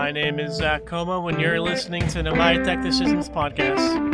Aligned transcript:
My 0.00 0.12
name 0.12 0.40
is 0.40 0.54
Zach 0.54 0.86
Coma 0.86 1.20
when 1.20 1.38
you're 1.38 1.60
listening 1.60 2.08
to 2.08 2.22
the 2.22 2.34
My 2.34 2.56
Tech 2.56 2.82
Decisions 2.82 3.28
podcast. 3.28 4.09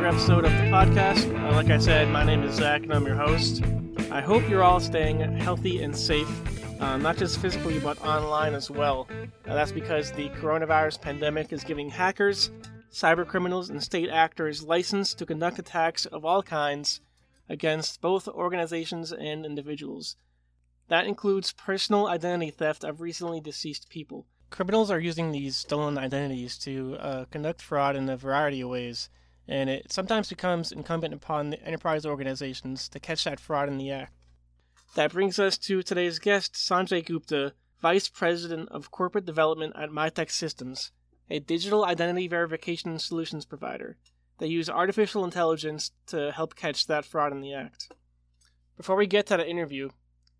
Another 0.00 0.16
episode 0.16 0.44
of 0.46 0.52
the 0.52 0.64
podcast. 0.70 1.28
Uh, 1.38 1.54
like 1.54 1.68
I 1.68 1.76
said, 1.76 2.08
my 2.08 2.24
name 2.24 2.42
is 2.42 2.54
Zach 2.54 2.84
and 2.84 2.94
I'm 2.94 3.04
your 3.04 3.16
host. 3.16 3.62
I 4.10 4.22
hope 4.22 4.48
you're 4.48 4.62
all 4.62 4.80
staying 4.80 5.20
healthy 5.36 5.82
and 5.82 5.94
safe, 5.94 6.26
uh, 6.80 6.96
not 6.96 7.18
just 7.18 7.38
physically, 7.38 7.78
but 7.80 8.00
online 8.00 8.54
as 8.54 8.70
well. 8.70 9.06
Uh, 9.10 9.54
that's 9.54 9.72
because 9.72 10.10
the 10.12 10.30
coronavirus 10.30 11.02
pandemic 11.02 11.52
is 11.52 11.64
giving 11.64 11.90
hackers, 11.90 12.50
cyber 12.90 13.26
criminals, 13.26 13.68
and 13.68 13.82
state 13.82 14.08
actors 14.08 14.62
license 14.62 15.12
to 15.12 15.26
conduct 15.26 15.58
attacks 15.58 16.06
of 16.06 16.24
all 16.24 16.42
kinds 16.42 17.02
against 17.50 18.00
both 18.00 18.26
organizations 18.26 19.12
and 19.12 19.44
individuals. 19.44 20.16
That 20.88 21.04
includes 21.04 21.52
personal 21.52 22.06
identity 22.06 22.52
theft 22.52 22.84
of 22.84 23.02
recently 23.02 23.42
deceased 23.42 23.90
people. 23.90 24.24
Criminals 24.48 24.90
are 24.90 24.98
using 24.98 25.30
these 25.30 25.56
stolen 25.56 25.98
identities 25.98 26.56
to 26.60 26.96
uh, 26.98 27.24
conduct 27.26 27.60
fraud 27.60 27.96
in 27.96 28.08
a 28.08 28.16
variety 28.16 28.62
of 28.62 28.70
ways 28.70 29.10
and 29.50 29.68
it 29.68 29.90
sometimes 29.90 30.28
becomes 30.28 30.70
incumbent 30.70 31.12
upon 31.12 31.50
the 31.50 31.60
enterprise 31.64 32.06
organizations 32.06 32.88
to 32.88 33.00
catch 33.00 33.24
that 33.24 33.40
fraud 33.40 33.68
in 33.68 33.78
the 33.78 33.90
act. 33.90 34.14
That 34.94 35.12
brings 35.12 35.40
us 35.40 35.58
to 35.58 35.82
today's 35.82 36.20
guest, 36.20 36.54
Sanjay 36.54 37.04
Gupta, 37.04 37.52
Vice 37.82 38.08
President 38.08 38.68
of 38.68 38.92
Corporate 38.92 39.26
Development 39.26 39.74
at 39.76 39.90
Mitek 39.90 40.30
Systems, 40.30 40.92
a 41.28 41.40
digital 41.40 41.84
identity 41.84 42.28
verification 42.28 43.00
solutions 43.00 43.44
provider. 43.44 43.96
They 44.38 44.46
use 44.46 44.70
artificial 44.70 45.24
intelligence 45.24 45.90
to 46.06 46.30
help 46.30 46.54
catch 46.54 46.86
that 46.86 47.04
fraud 47.04 47.32
in 47.32 47.40
the 47.40 47.52
act. 47.52 47.92
Before 48.76 48.96
we 48.96 49.08
get 49.08 49.26
to 49.26 49.36
the 49.36 49.48
interview, 49.48 49.90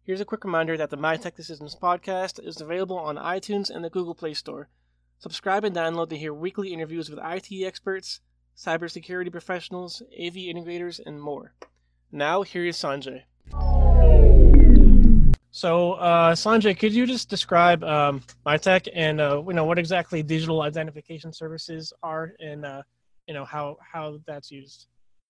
here's 0.05 0.21
a 0.21 0.25
quick 0.25 0.45
reminder 0.45 0.77
that 0.77 0.91
the 0.91 0.97
My 0.97 1.17
Tech 1.17 1.35
Decisions 1.35 1.75
podcast 1.75 2.43
is 2.47 2.61
available 2.61 2.99
on 2.99 3.17
iTunes 3.17 3.71
and 3.71 3.85
the 3.85 3.91
Google 3.91 4.15
Play 4.15 4.35
Store. 4.35 4.69
Subscribe 5.19 5.65
and 5.65 5.75
download 5.75 6.11
to 6.11 6.17
hear 6.17 6.33
weekly 6.33 6.73
interviews 6.73 7.11
with 7.11 7.19
IT 7.23 7.65
experts, 7.65 8.21
cybersecurity 8.61 9.33
professionals, 9.33 10.03
AV 10.13 10.35
integrators, 10.35 11.01
and 11.05 11.21
more. 11.21 11.55
Now, 12.13 12.43
here 12.43 12.67
is 12.67 12.77
Sanjay. 12.77 13.23
So, 15.51 15.93
uh, 15.95 16.35
Sanjay, 16.35 16.79
could 16.79 16.93
you 16.93 17.07
just 17.07 17.31
describe 17.31 17.83
um, 17.83 18.23
Mitek 18.47 18.89
and 18.95 19.21
uh, 19.21 19.43
you 19.47 19.55
know 19.55 19.65
what 19.65 19.79
exactly 19.79 20.23
digital 20.23 20.63
identification 20.63 21.33
services 21.33 21.93
are, 22.03 22.33
and 22.39 22.65
uh, 22.67 22.83
you 23.27 23.35
know 23.35 23.45
how 23.45 23.79
how 23.81 24.19
that's 24.27 24.51
used? 24.51 24.87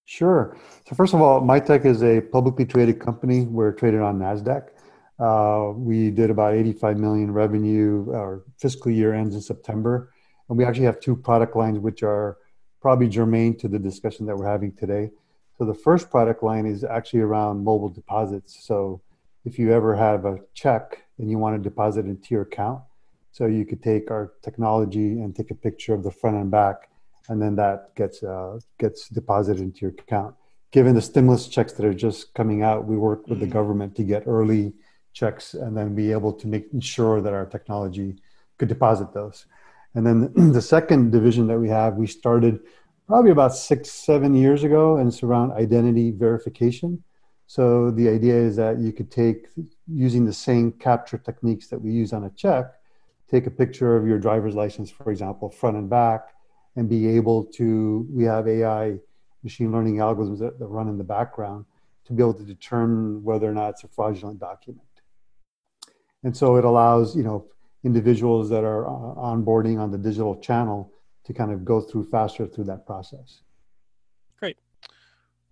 Sure. 0.06 0.56
So, 0.89 0.97
first 0.97 1.15
of 1.15 1.22
all, 1.22 1.41
Mitek 1.41 1.84
is 1.84 2.03
a 2.03 2.20
publicly 2.20 2.67
traded 2.67 3.00
company. 3.00 3.42
We're 3.42 3.72
traded 3.72 4.00
on 4.00 4.19
Nasdaq. 4.19 4.70
Uh, 5.20 5.72
we 5.77 6.11
did 6.11 6.31
about 6.31 6.55
85 6.55 6.98
million 6.98 7.33
revenue. 7.33 8.11
Our 8.12 8.42
fiscal 8.59 8.91
year 8.91 9.15
ends 9.15 9.34
in 9.37 9.41
September, 9.41 10.12
and 10.48 10.59
we 10.59 10.65
actually 10.65 10.87
have 10.87 10.98
two 11.00 11.15
product 11.15 11.55
lines, 11.56 11.78
which 11.78 12.03
are 12.03 12.39
probably 12.81 13.09
germane 13.09 13.56
to 13.59 13.69
the 13.69 13.78
discussion 13.78 14.27
that 14.27 14.36
we're 14.36 14.48
having 14.48 14.72
today. 14.72 15.10
So 15.59 15.65
the 15.65 15.75
first 15.75 16.10
product 16.10 16.43
line 16.43 16.66
is 16.66 16.84
actually 16.84 17.21
around 17.21 17.62
mobile 17.62 17.91
deposits. 17.91 18.65
So 18.66 19.03
if 19.44 19.59
you 19.59 19.72
ever 19.72 19.94
have 19.94 20.25
a 20.25 20.38
check 20.54 21.04
and 21.19 21.31
you 21.31 21.38
want 21.38 21.56
to 21.56 21.62
deposit 21.62 22.06
it 22.06 22.09
into 22.09 22.34
your 22.34 22.43
account, 22.43 22.82
so 23.32 23.47
you 23.47 23.65
could 23.65 23.82
take 23.82 24.10
our 24.10 24.32
technology 24.43 25.21
and 25.21 25.34
take 25.34 25.50
a 25.50 25.54
picture 25.54 25.94
of 25.94 26.03
the 26.03 26.10
front 26.10 26.37
and 26.37 26.50
back, 26.50 26.88
and 27.28 27.41
then 27.41 27.54
that 27.56 27.94
gets 27.94 28.22
uh, 28.22 28.59
gets 28.78 29.09
deposited 29.09 29.62
into 29.62 29.83
your 29.83 29.91
account. 29.91 30.34
Given 30.72 30.94
the 30.94 31.03
stimulus 31.03 31.47
checks 31.47 31.72
that 31.75 31.84
are 31.84 31.94
just 31.94 32.34
coming 32.34 32.62
out, 32.62 32.87
we 32.87 32.97
work 32.97 33.28
with 33.28 33.38
the 33.38 33.44
mm-hmm. 33.44 33.53
government 33.53 33.94
to 33.97 34.03
get 34.03 34.25
early 34.27 34.72
checks 35.12 35.54
and 35.54 35.77
then 35.77 35.94
be 35.94 36.12
able 36.12 36.33
to 36.33 36.47
make 36.47 36.72
ensure 36.72 37.21
that 37.21 37.33
our 37.33 37.47
technology 37.47 38.16
could 38.59 38.69
deposit 38.69 39.12
those. 39.12 39.47
And 39.95 40.06
then 40.06 40.53
the 40.53 40.62
second 40.62 41.12
division 41.12 41.47
that 41.49 41.59
we 41.59 41.69
have, 41.69 41.95
we 41.97 42.06
started 42.06 42.61
probably 43.06 43.31
about 43.31 43.55
six, 43.55 43.91
seven 43.91 44.34
years 44.34 44.62
ago, 44.62 44.97
and 44.97 45.09
it's 45.09 45.23
around 45.23 45.53
identity 45.53 46.12
verification. 46.12 47.03
So 47.47 47.91
the 47.91 48.09
idea 48.09 48.34
is 48.34 48.55
that 48.56 48.78
you 48.78 48.93
could 48.93 49.11
take, 49.11 49.49
using 49.89 50.25
the 50.25 50.33
same 50.33 50.71
capture 50.73 51.19
techniques 51.19 51.67
that 51.69 51.81
we 51.81 51.91
use 51.91 52.12
on 52.12 52.25
a 52.25 52.31
check, 52.31 52.67
take 53.28 53.47
a 53.47 53.51
picture 53.51 53.97
of 53.97 54.06
your 54.06 54.19
driver's 54.19 54.55
license, 54.55 54.91
for 54.91 55.11
example, 55.11 55.51
front 55.51 55.77
and 55.77 55.91
back, 55.91 56.28
and 56.77 56.89
be 56.89 57.09
able 57.09 57.45
to, 57.45 58.07
we 58.11 58.22
have 58.25 58.47
AI 58.47 58.99
machine 59.43 59.72
learning 59.72 59.97
algorithms 59.97 60.39
that, 60.39 60.59
that 60.59 60.67
run 60.67 60.89
in 60.89 60.99
the 60.99 61.05
background 61.05 61.65
to 62.05 62.12
be 62.12 62.22
able 62.22 62.34
to 62.34 62.45
determine 62.45 63.22
whether 63.25 63.49
or 63.49 63.53
not 63.53 63.71
it's 63.71 63.84
a 63.84 63.89
fraudulent 63.89 64.39
document. 64.39 64.87
And 66.22 66.37
so 66.37 66.57
it 66.57 66.65
allows, 66.65 67.17
you 67.17 67.22
know, 67.22 67.47
individuals 67.84 68.50
that 68.50 68.64
are 68.64 68.86
uh, 68.86 69.14
onboarding 69.16 69.78
on 69.78 69.91
the 69.91 69.98
digital 69.98 70.36
channel 70.36 70.92
to 71.24 71.32
kind 71.32 71.52
of 71.52 71.64
go 71.64 71.80
through 71.80 72.04
faster 72.04 72.46
through 72.46 72.64
that 72.64 72.86
process. 72.86 73.42
Great. 74.38 74.56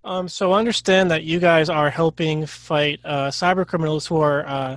Um, 0.04 0.28
so 0.28 0.52
I 0.52 0.58
understand 0.58 1.10
that 1.10 1.24
you 1.24 1.38
guys 1.38 1.68
are 1.68 1.90
helping 1.90 2.46
fight 2.46 3.00
uh, 3.04 3.28
cyber 3.28 3.66
criminals 3.66 4.06
who 4.06 4.20
are 4.20 4.46
uh, 4.46 4.76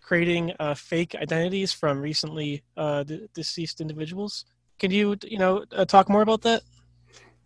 creating 0.00 0.52
uh, 0.58 0.74
fake 0.74 1.14
identities 1.14 1.72
from 1.72 2.00
recently 2.00 2.62
uh, 2.76 3.02
d- 3.04 3.28
deceased 3.34 3.80
individuals. 3.80 4.44
Can 4.78 4.90
you, 4.90 5.16
you 5.22 5.38
know, 5.38 5.64
uh, 5.72 5.84
talk 5.84 6.08
more 6.08 6.22
about 6.22 6.42
that? 6.42 6.62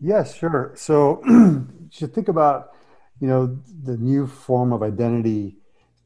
Yes, 0.01 0.35
sure. 0.35 0.73
So 0.77 1.23
you 1.27 1.67
should 1.91 2.15
think 2.15 2.29
about, 2.29 2.73
you 3.21 3.29
know, 3.29 3.59
the 3.83 3.97
new 3.97 4.27
form 4.27 4.73
of 4.73 4.83
identity, 4.83 5.57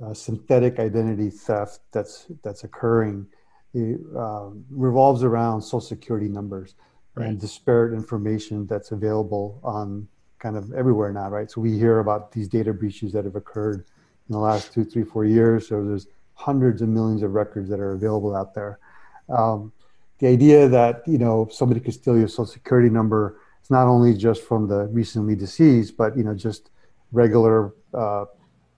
uh, 0.02 0.14
synthetic 0.14 0.78
identity 0.78 1.30
theft 1.30 1.80
that's 1.92 2.26
that's 2.42 2.64
occurring 2.64 3.26
it, 3.74 4.00
um, 4.16 4.64
revolves 4.70 5.22
around 5.22 5.62
social 5.62 5.80
security 5.80 6.28
numbers 6.28 6.74
right. 7.14 7.28
and 7.28 7.40
disparate 7.40 7.92
information 7.92 8.66
that's 8.66 8.92
available 8.92 9.60
on 9.62 10.08
kind 10.38 10.56
of 10.56 10.72
everywhere 10.72 11.12
now, 11.12 11.28
right? 11.28 11.50
So 11.50 11.60
we 11.60 11.78
hear 11.78 11.98
about 11.98 12.32
these 12.32 12.48
data 12.48 12.72
breaches 12.72 13.12
that 13.12 13.24
have 13.24 13.36
occurred 13.36 13.84
in 14.28 14.32
the 14.32 14.38
last 14.38 14.72
two, 14.72 14.84
three, 14.84 15.04
four 15.04 15.24
years. 15.24 15.68
So 15.68 15.84
there's 15.84 16.06
hundreds 16.34 16.82
of 16.82 16.88
millions 16.88 17.22
of 17.22 17.32
records 17.32 17.68
that 17.68 17.80
are 17.80 17.92
available 17.92 18.34
out 18.34 18.54
there. 18.54 18.78
Um, 19.28 19.72
the 20.18 20.28
idea 20.28 20.68
that 20.68 21.02
you 21.06 21.18
know 21.18 21.48
somebody 21.50 21.80
could 21.80 21.94
steal 21.94 22.18
your 22.18 22.28
social 22.28 22.46
security 22.46 22.88
number 22.88 23.40
is 23.62 23.70
not 23.70 23.86
only 23.86 24.14
just 24.14 24.42
from 24.42 24.68
the 24.68 24.86
recently 24.86 25.36
deceased, 25.36 25.96
but 25.96 26.16
you 26.16 26.24
know 26.24 26.34
just 26.34 26.70
regular 27.12 27.74
uh, 27.94 28.22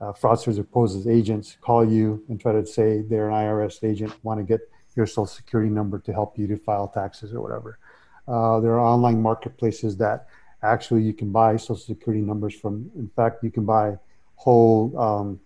uh, 0.00 0.12
fraudsters 0.12 0.58
or 0.58 0.64
pose 0.64 0.94
as 0.94 1.06
agents 1.06 1.56
call 1.60 1.84
you 1.84 2.22
and 2.28 2.40
try 2.40 2.52
to 2.52 2.64
say 2.64 3.02
they're 3.02 3.28
an 3.28 3.34
IRS 3.34 3.84
agent, 3.84 4.12
want 4.22 4.38
to 4.38 4.44
get 4.44 4.60
your 4.96 5.06
social 5.06 5.26
security 5.26 5.70
number 5.70 5.98
to 5.98 6.12
help 6.12 6.38
you 6.38 6.46
to 6.48 6.56
file 6.56 6.88
taxes 6.88 7.32
or 7.32 7.40
whatever. 7.40 7.78
Uh, 8.26 8.60
there 8.60 8.72
are 8.72 8.80
online 8.80 9.20
marketplaces 9.20 9.96
that 9.96 10.26
actually 10.62 11.02
you 11.02 11.12
can 11.12 11.30
buy 11.32 11.56
social 11.56 11.76
security 11.76 12.22
numbers 12.22 12.54
from. 12.54 12.90
In 12.96 13.08
fact, 13.16 13.42
you 13.42 13.50
can 13.50 13.64
buy 13.64 13.98
whole 14.36 14.98
um, 14.98 15.40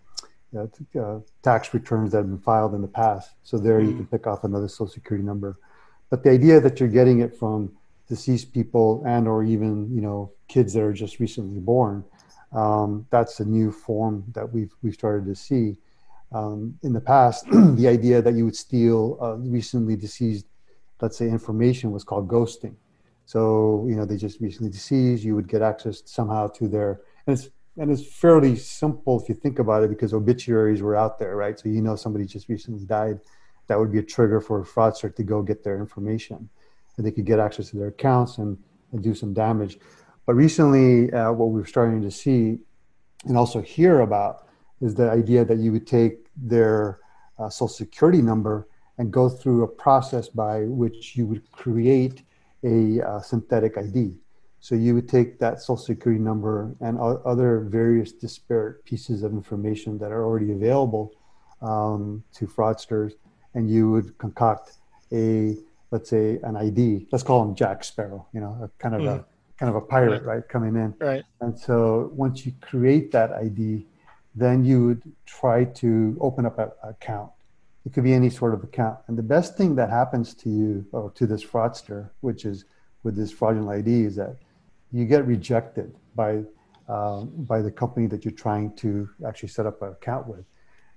uh, 0.56 1.19
tax 1.43 1.75
returns 1.75 2.12
that 2.12 2.19
have 2.19 2.28
been 2.28 2.38
filed 2.38 2.75
in 2.75 2.83
the 2.83 2.88
past. 2.88 3.31
So 3.43 3.59
there 3.59 3.81
mm. 3.81 3.88
you 3.88 3.97
can 3.97 4.07
pick 4.07 4.27
off 4.27 4.45
another 4.45 4.68
social 4.68 4.89
security 4.89 5.24
number. 5.24 5.57
But 6.10 6.22
the 6.22 6.30
idea 6.30 6.60
that 6.60 6.78
you're 6.78 6.89
getting 6.89 7.21
it 7.21 7.36
from 7.36 7.72
deceased 8.09 8.53
people 8.53 9.03
and 9.07 9.27
or 9.27 9.42
even 9.42 9.92
you 9.95 10.03
know 10.03 10.30
kids 10.48 10.74
that 10.74 10.83
are 10.83 10.92
just 10.92 11.18
recently 11.18 11.59
born, 11.59 12.04
um, 12.53 13.07
that's 13.10 13.41
a 13.41 13.45
new 13.45 13.72
form 13.72 14.24
that 14.34 14.53
we've 14.53 14.72
we've 14.83 14.95
started 14.95 15.27
to 15.27 15.34
see. 15.34 15.77
Um, 16.34 16.77
in 16.83 16.92
the 16.92 17.01
past, 17.01 17.47
the 17.51 17.86
idea 17.89 18.21
that 18.21 18.34
you 18.34 18.45
would 18.45 18.57
steal 18.57 19.19
uh, 19.22 19.36
recently 19.36 19.97
deceased, 19.97 20.47
let's 21.01 21.16
say, 21.16 21.28
information 21.28 21.92
was 21.92 22.03
called 22.03 22.28
ghosting. 22.28 22.75
So 23.27 23.86
you 23.89 23.97
know 23.97 24.04
they 24.04 24.16
just 24.16 24.41
recently 24.41 24.71
deceased. 24.71 25.25
You 25.25 25.34
would 25.34 25.48
get 25.48 25.63
access 25.63 26.03
somehow 26.04 26.48
to 26.48 26.69
their 26.69 27.01
and 27.27 27.39
it's 27.39 27.48
and 27.77 27.91
it's 27.91 28.07
fairly 28.07 28.54
simple 28.57 29.21
if 29.21 29.28
you 29.28 29.34
think 29.34 29.59
about 29.59 29.83
it 29.83 29.91
because 29.91 30.13
obituaries 30.13 30.83
were 30.83 30.97
out 30.97 31.19
there, 31.19 31.36
right? 31.36 31.59
So 31.59 31.69
you 31.69 31.83
know 31.83 31.97
somebody 31.97 32.25
just 32.25 32.48
recently 32.48 32.84
died. 32.84 33.21
That 33.66 33.78
would 33.78 33.91
be 33.91 33.98
a 33.98 34.03
trigger 34.03 34.41
for 34.41 34.60
a 34.60 34.65
fraudster 34.65 35.15
to 35.15 35.22
go 35.22 35.42
get 35.42 35.65
their 35.65 35.78
information, 35.78 36.48
and 36.97 37.07
they 37.07 37.10
could 37.10 37.25
get 37.25 37.39
access 37.39 37.71
to 37.71 37.78
their 37.78 37.89
accounts 37.89 38.39
and, 38.39 38.59
and 38.92 39.03
do 39.03 39.15
some 39.15 39.33
damage. 39.33 39.78
But 40.27 40.34
recently, 40.34 41.13
uh, 41.13 41.33
what 41.33 41.47
we're 41.47 41.65
starting 41.65 42.03
to 42.03 42.10
see 42.10 42.59
and 43.25 43.37
also 43.37 43.60
hear 43.60 44.01
about 44.01 44.43
is 44.80 44.94
the 44.94 45.10
idea 45.10 45.44
that 45.44 45.59
you 45.59 45.72
would 45.72 45.86
take 45.86 46.26
their 46.36 47.00
uh, 47.38 47.48
social 47.48 47.68
security 47.68 48.22
number 48.22 48.68
and 48.98 49.12
go 49.12 49.28
through 49.28 49.65
a 49.65 49.68
process 49.68 50.28
by 50.28 50.62
which 50.62 51.16
you 51.16 51.26
would 51.26 51.50
create 51.53 52.22
a 52.62 53.00
uh, 53.00 53.21
synthetic 53.21 53.76
ID. 53.76 54.16
So 54.60 54.74
you 54.74 54.94
would 54.94 55.09
take 55.09 55.38
that 55.41 55.60
social 55.60 55.76
security 55.76 56.22
number 56.22 56.74
and 56.80 56.98
other 56.98 57.60
various 57.60 58.12
disparate 58.12 58.84
pieces 58.84 59.22
of 59.22 59.32
information 59.32 59.98
that 59.98 60.10
are 60.10 60.24
already 60.24 60.53
available 60.53 61.12
um, 61.60 62.24
to 62.34 62.47
fraudsters, 62.47 63.12
and 63.54 63.70
you 63.70 63.91
would 63.91 64.16
concoct 64.18 64.78
a 65.12 65.56
let's 65.91 66.10
say 66.10 66.41
an 66.42 66.56
ID. 66.56 67.06
Let's 67.12 67.22
call 67.22 67.42
him 67.44 67.54
Jack 67.54 67.84
Sparrow. 67.84 68.27
You 68.32 68.41
know, 68.41 68.59
a 68.62 68.82
kind 68.82 68.94
of 68.94 69.03
mm. 69.03 69.09
a 69.09 69.16
hmm. 69.18 69.22
kind 69.59 69.70
of 69.70 69.77
a 69.77 69.80
pirate, 69.80 70.22
right. 70.24 70.36
right, 70.36 70.48
coming 70.48 70.74
in. 70.77 70.94
Right. 70.98 71.24
And 71.41 71.59
so 71.59 72.10
once 72.15 72.44
you 72.44 72.53
create 72.60 73.12
that 73.12 73.32
ID, 73.32 73.86
then 74.34 74.65
you 74.65 74.86
would 74.86 75.13
try 75.27 75.65
to 75.65 76.16
open 76.21 76.45
up 76.47 76.59
an 76.59 76.71
account. 76.83 77.31
It 77.86 77.92
could 77.92 78.04
be 78.04 78.15
any 78.15 78.31
sort 78.31 78.54
of 78.54 78.65
account. 78.65 78.98
And 79.07 79.16
the 79.16 79.22
best 79.22 79.57
thing 79.57 79.77
that 79.77 79.91
happens 79.91 80.34
to 80.34 80.48
you 80.48 80.86
or 80.92 81.10
to 81.13 81.27
this 81.27 81.45
fraudster, 81.45 82.10
which 82.21 82.45
is 82.45 82.65
with 83.03 83.16
this 83.16 83.31
fraudulent 83.31 83.71
ID, 83.71 84.04
is 84.04 84.16
that 84.16 84.36
you 84.92 85.04
get 85.04 85.27
rejected 85.27 85.95
by 86.15 86.42
um, 86.86 87.31
by 87.34 87.63
the 87.63 87.71
company 87.71 88.07
that 88.09 88.27
you're 88.27 88.33
trying 88.33 88.75
to 88.77 89.09
actually 89.27 89.48
set 89.48 89.65
up 89.65 89.81
an 89.81 89.89
account 89.89 90.27
with, 90.27 90.45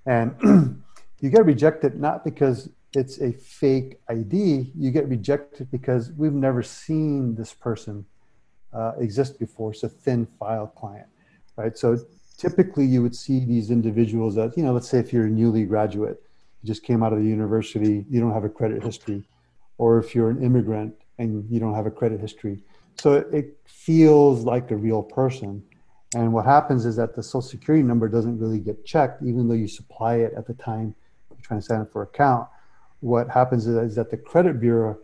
and 0.05 0.35
you 1.21 1.29
get 1.29 1.45
rejected 1.45 1.99
not 1.99 2.25
because 2.25 2.69
it's 2.93 3.19
a 3.19 3.31
fake 3.31 3.99
ID. 4.09 4.71
You 4.75 4.91
get 4.91 5.07
rejected 5.07 5.71
because 5.71 6.11
we've 6.11 6.33
never 6.33 6.63
seen 6.63 7.35
this 7.35 7.53
person 7.53 8.05
uh, 8.73 8.93
exist 8.99 9.39
before. 9.39 9.71
It's 9.71 9.83
a 9.83 9.89
thin 9.89 10.27
file 10.39 10.67
client, 10.67 11.07
right? 11.55 11.77
So 11.77 11.97
typically 12.37 12.85
you 12.85 13.01
would 13.01 13.15
see 13.15 13.43
these 13.43 13.71
individuals 13.71 14.35
that, 14.35 14.55
you 14.55 14.63
know, 14.63 14.71
let's 14.71 14.87
say 14.87 14.99
if 14.99 15.11
you're 15.11 15.25
a 15.25 15.29
newly 15.29 15.65
graduate, 15.65 16.21
you 16.61 16.67
just 16.67 16.83
came 16.83 17.03
out 17.03 17.11
of 17.11 17.19
the 17.19 17.25
university, 17.25 18.05
you 18.09 18.19
don't 18.21 18.33
have 18.33 18.43
a 18.43 18.49
credit 18.49 18.83
history, 18.83 19.23
or 19.77 19.97
if 19.97 20.15
you're 20.15 20.29
an 20.29 20.43
immigrant 20.43 20.93
and 21.17 21.49
you 21.49 21.59
don't 21.59 21.73
have 21.73 21.87
a 21.87 21.91
credit 21.91 22.19
history. 22.19 22.63
So 22.95 23.13
it 23.13 23.57
feels 23.65 24.43
like 24.43 24.71
a 24.71 24.75
real 24.75 25.03
person. 25.03 25.63
And 26.15 26.31
what 26.31 26.45
happens 26.45 26.85
is 26.85 26.95
that 26.95 27.15
the 27.15 27.23
social 27.23 27.41
security 27.41 27.83
number 27.83 28.07
doesn't 28.07 28.39
really 28.39 28.59
get 28.59 28.85
checked, 28.85 29.21
even 29.23 29.47
though 29.47 29.55
you 29.55 29.67
supply 29.67 30.15
it 30.15 30.33
at 30.37 30.47
the 30.47 30.53
time 30.53 30.95
you're 31.29 31.39
trying 31.41 31.59
to 31.59 31.65
sign 31.65 31.81
up 31.81 31.91
for 31.91 32.03
account. 32.03 32.47
What 33.01 33.29
happens 33.29 33.67
is, 33.67 33.75
is 33.77 33.95
that 33.95 34.09
the 34.09 34.17
credit 34.17 34.59
bureau 34.59 34.97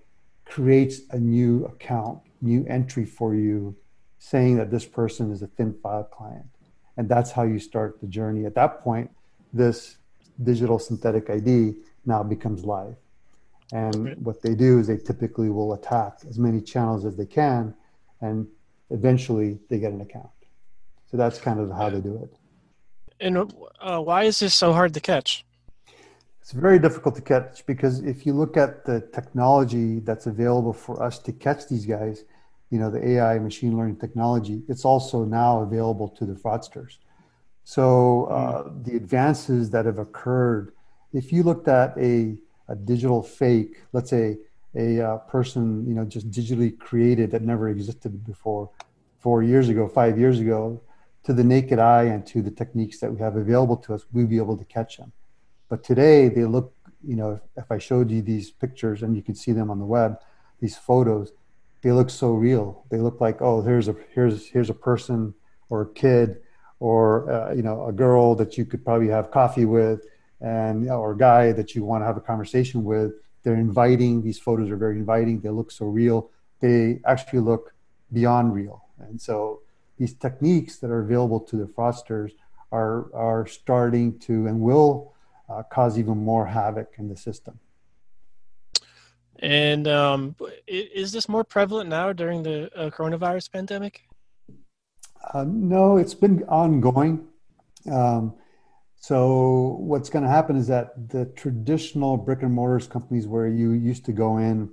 creates 0.45 1.01
a 1.11 1.19
new 1.19 1.65
account, 1.65 2.19
new 2.41 2.65
entry 2.67 3.05
for 3.05 3.35
you, 3.35 3.75
saying 4.17 4.57
that 4.57 4.71
this 4.71 4.85
person 4.85 5.31
is 5.31 5.41
a 5.41 5.47
thin 5.47 5.75
file 5.83 6.05
client 6.05 6.45
and 6.97 7.09
that's 7.09 7.31
how 7.31 7.43
you 7.43 7.59
start 7.59 7.99
the 8.01 8.07
journey. 8.07 8.45
At 8.45 8.55
that 8.55 8.81
point 8.83 9.09
this 9.53 9.97
digital 10.43 10.79
synthetic 10.79 11.29
id 11.29 11.75
now 12.05 12.23
becomes 12.23 12.65
live. 12.65 12.95
And 13.71 14.15
what 14.23 14.41
they 14.41 14.55
do 14.55 14.79
is 14.79 14.87
they 14.87 14.97
typically 14.97 15.49
will 15.49 15.73
attack 15.73 16.19
as 16.29 16.37
many 16.37 16.61
channels 16.61 17.05
as 17.05 17.15
they 17.15 17.25
can 17.25 17.73
and 18.21 18.47
eventually 18.89 19.59
they 19.69 19.79
get 19.79 19.91
an 19.91 20.01
account. 20.01 20.29
So 21.09 21.17
that's 21.17 21.39
kind 21.39 21.59
of 21.59 21.71
how 21.71 21.89
they 21.89 21.99
do 21.99 22.15
it. 22.23 22.35
And 23.19 23.37
uh, 23.79 23.99
why 23.99 24.23
is 24.23 24.39
this 24.39 24.53
so 24.53 24.73
hard 24.73 24.93
to 24.95 24.99
catch? 24.99 25.45
It's 26.41 26.51
very 26.51 26.77
difficult 26.77 27.15
to 27.15 27.21
catch 27.21 27.65
because 27.65 28.01
if 28.01 28.25
you 28.25 28.33
look 28.33 28.57
at 28.57 28.85
the 28.85 28.99
technology 29.13 29.99
that's 29.99 30.25
available 30.25 30.73
for 30.73 31.01
us 31.01 31.17
to 31.19 31.31
catch 31.31 31.67
these 31.67 31.85
guys 31.85 32.25
you 32.73 32.79
know, 32.79 32.89
the 32.89 33.07
AI 33.07 33.37
machine 33.37 33.77
learning 33.77 33.97
technology, 33.97 34.63
it's 34.67 34.83
also 34.83 35.23
now 35.25 35.61
available 35.61 36.09
to 36.09 36.25
the 36.25 36.33
fraudsters. 36.33 36.97
So 37.65 38.25
uh, 38.25 38.63
mm. 38.63 38.83
the 38.83 38.95
advances 38.95 39.69
that 39.69 39.85
have 39.85 39.99
occurred, 39.99 40.73
if 41.13 41.31
you 41.31 41.43
looked 41.43 41.67
at 41.67 41.95
a, 41.99 42.35
a 42.67 42.75
digital 42.75 43.21
fake, 43.21 43.83
let's 43.91 44.09
say 44.09 44.39
a 44.75 44.99
uh, 45.01 45.17
person, 45.35 45.87
you 45.87 45.93
know, 45.93 46.03
just 46.03 46.31
digitally 46.31 46.75
created 46.75 47.29
that 47.29 47.43
never 47.43 47.69
existed 47.69 48.25
before, 48.25 48.71
four 49.19 49.43
years 49.43 49.69
ago, 49.69 49.87
five 49.87 50.17
years 50.17 50.39
ago, 50.39 50.81
to 51.25 51.31
the 51.31 51.43
naked 51.43 51.77
eye 51.77 52.05
and 52.05 52.25
to 52.25 52.41
the 52.41 52.49
techniques 52.49 52.97
that 53.01 53.13
we 53.13 53.19
have 53.19 53.35
available 53.35 53.77
to 53.77 53.93
us, 53.93 54.03
we'd 54.11 54.31
be 54.31 54.37
able 54.37 54.57
to 54.57 54.65
catch 54.65 54.97
them. 54.97 55.11
But 55.69 55.83
today 55.83 56.27
they 56.27 56.45
look, 56.45 56.73
you 57.05 57.17
know, 57.17 57.33
if, 57.33 57.65
if 57.65 57.71
I 57.71 57.77
showed 57.77 58.09
you 58.09 58.23
these 58.23 58.49
pictures 58.49 59.03
and 59.03 59.15
you 59.15 59.21
can 59.21 59.35
see 59.35 59.51
them 59.51 59.69
on 59.69 59.77
the 59.77 59.85
web, 59.85 60.17
these 60.59 60.75
photos, 60.75 61.33
they 61.83 61.91
look 61.91 62.09
so 62.09 62.31
real. 62.31 62.85
They 62.89 62.97
look 62.97 63.21
like, 63.21 63.41
oh, 63.41 63.61
here's 63.61 63.89
a 63.89 63.95
here's 64.13 64.47
here's 64.47 64.69
a 64.69 64.73
person 64.73 65.33
or 65.69 65.81
a 65.81 65.89
kid 65.93 66.41
or 66.79 67.29
uh, 67.31 67.53
you 67.53 67.61
know 67.61 67.85
a 67.85 67.91
girl 67.91 68.35
that 68.35 68.57
you 68.57 68.65
could 68.65 68.83
probably 68.83 69.09
have 69.09 69.31
coffee 69.31 69.65
with, 69.65 70.01
and 70.41 70.89
or 70.89 71.11
a 71.11 71.17
guy 71.17 71.51
that 71.51 71.75
you 71.75 71.83
want 71.83 72.01
to 72.01 72.05
have 72.05 72.17
a 72.17 72.21
conversation 72.21 72.83
with. 72.83 73.11
They're 73.43 73.55
inviting. 73.55 74.23
These 74.23 74.39
photos 74.39 74.69
are 74.69 74.77
very 74.77 74.95
inviting. 74.95 75.41
They 75.41 75.49
look 75.49 75.71
so 75.71 75.85
real. 75.85 76.31
They 76.61 77.01
actually 77.05 77.41
look 77.41 77.73
beyond 78.13 78.53
real. 78.53 78.85
And 78.99 79.21
so 79.21 79.61
these 79.97 80.13
techniques 80.13 80.77
that 80.77 80.89
are 80.89 81.01
available 81.01 81.41
to 81.41 81.57
the 81.57 81.65
fraudsters 81.65 82.31
are 82.71 83.13
are 83.13 83.45
starting 83.45 84.17
to 84.19 84.47
and 84.47 84.61
will 84.61 85.13
uh, 85.49 85.63
cause 85.63 85.99
even 85.99 86.17
more 86.17 86.45
havoc 86.47 86.93
in 86.97 87.09
the 87.09 87.17
system. 87.17 87.59
And 89.39 89.87
um, 89.87 90.35
is 90.67 91.11
this 91.11 91.27
more 91.27 91.43
prevalent 91.43 91.89
now 91.89 92.13
during 92.13 92.43
the 92.43 92.71
uh, 92.77 92.89
coronavirus 92.89 93.51
pandemic? 93.51 94.03
Uh, 95.33 95.45
no, 95.47 95.97
it's 95.97 96.13
been 96.13 96.43
ongoing. 96.43 97.27
Um, 97.91 98.35
so 98.95 99.77
what's 99.79 100.09
going 100.09 100.23
to 100.23 100.29
happen 100.29 100.55
is 100.55 100.67
that 100.67 101.09
the 101.09 101.25
traditional 101.35 102.15
brick 102.15 102.41
and 102.41 102.53
mortars 102.53 102.87
companies 102.87 103.27
where 103.27 103.47
you 103.47 103.71
used 103.71 104.05
to 104.05 104.13
go 104.13 104.37
in 104.37 104.69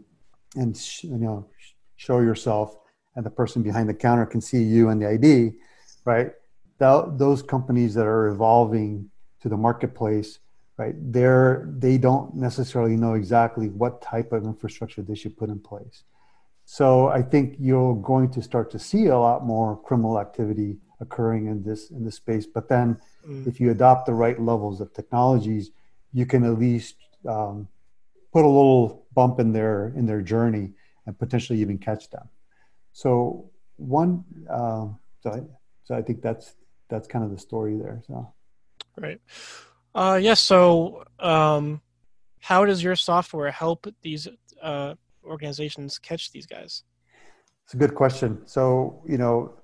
and 0.57 0.77
sh- 0.77 1.05
you 1.05 1.19
know 1.19 1.49
show 1.97 2.21
yourself 2.21 2.77
and 3.17 3.27
the 3.27 3.31
person 3.31 3.63
behind 3.63 3.89
the 3.89 3.95
counter 3.95 4.27
can 4.27 4.41
see 4.41 4.63
you 4.63 4.89
and 4.89 5.03
the 5.03 5.09
ID, 5.09 5.53
right? 6.05 6.33
Th- 6.79 7.05
those 7.17 7.43
companies 7.43 7.95
that 7.95 8.07
are 8.07 8.29
evolving 8.29 9.11
to 9.43 9.49
the 9.49 9.57
marketplace 9.57 10.39
right? 10.81 10.95
They're, 11.17 11.69
they 11.85 11.99
don't 11.99 12.35
necessarily 12.35 12.97
know 12.97 13.13
exactly 13.13 13.69
what 13.69 14.01
type 14.01 14.33
of 14.33 14.45
infrastructure 14.45 15.03
they 15.03 15.15
should 15.15 15.37
put 15.37 15.51
in 15.51 15.61
place. 15.61 16.05
So 16.65 17.09
I 17.09 17.21
think 17.21 17.57
you're 17.59 17.97
going 17.97 18.31
to 18.31 18.41
start 18.41 18.71
to 18.71 18.79
see 18.79 19.07
a 19.07 19.19
lot 19.19 19.45
more 19.45 19.79
criminal 19.89 20.19
activity 20.19 20.79
occurring 21.05 21.49
in 21.53 21.63
this 21.63 21.91
in 21.91 22.03
this 22.07 22.17
space. 22.25 22.47
But 22.47 22.69
then, 22.69 22.99
mm. 23.29 23.47
if 23.47 23.61
you 23.61 23.71
adopt 23.71 24.07
the 24.07 24.15
right 24.15 24.39
levels 24.41 24.81
of 24.81 24.95
technologies, 24.95 25.71
you 26.19 26.25
can 26.33 26.45
at 26.45 26.59
least 26.59 26.97
um, 27.29 27.69
put 28.33 28.45
a 28.51 28.53
little 28.59 29.05
bump 29.13 29.41
in 29.41 29.53
their 29.53 29.93
in 29.99 30.07
their 30.07 30.23
journey 30.23 30.67
and 31.05 31.19
potentially 31.19 31.61
even 31.61 31.77
catch 31.77 32.09
them. 32.09 32.27
So 32.93 33.51
one, 33.77 34.25
um, 34.49 34.99
so 35.23 35.27
I, 35.37 35.41
so 35.85 35.95
I 35.95 36.03
think 36.03 36.23
that's 36.23 36.55
that's 36.89 37.09
kind 37.13 37.25
of 37.27 37.31
the 37.31 37.39
story 37.49 37.77
there. 37.77 38.01
So, 38.07 38.33
right. 38.97 39.21
Uh, 39.95 40.19
yes. 40.21 40.25
Yeah, 40.25 40.35
so, 40.35 41.05
um, 41.19 41.81
how 42.41 42.65
does 42.65 42.83
your 42.83 42.97
software 42.97 43.51
help 43.51 43.87
these 44.03 44.29
uh, 44.63 44.95
organizations 45.25 45.99
catch 45.99 46.33
these 46.33 46.47
guys? 46.47 46.85
It's 47.65 47.75
a 47.75 47.77
good 47.77 47.95
question. 47.95 48.41
So, 48.47 49.03
you 49.07 49.19
know, 49.19 49.55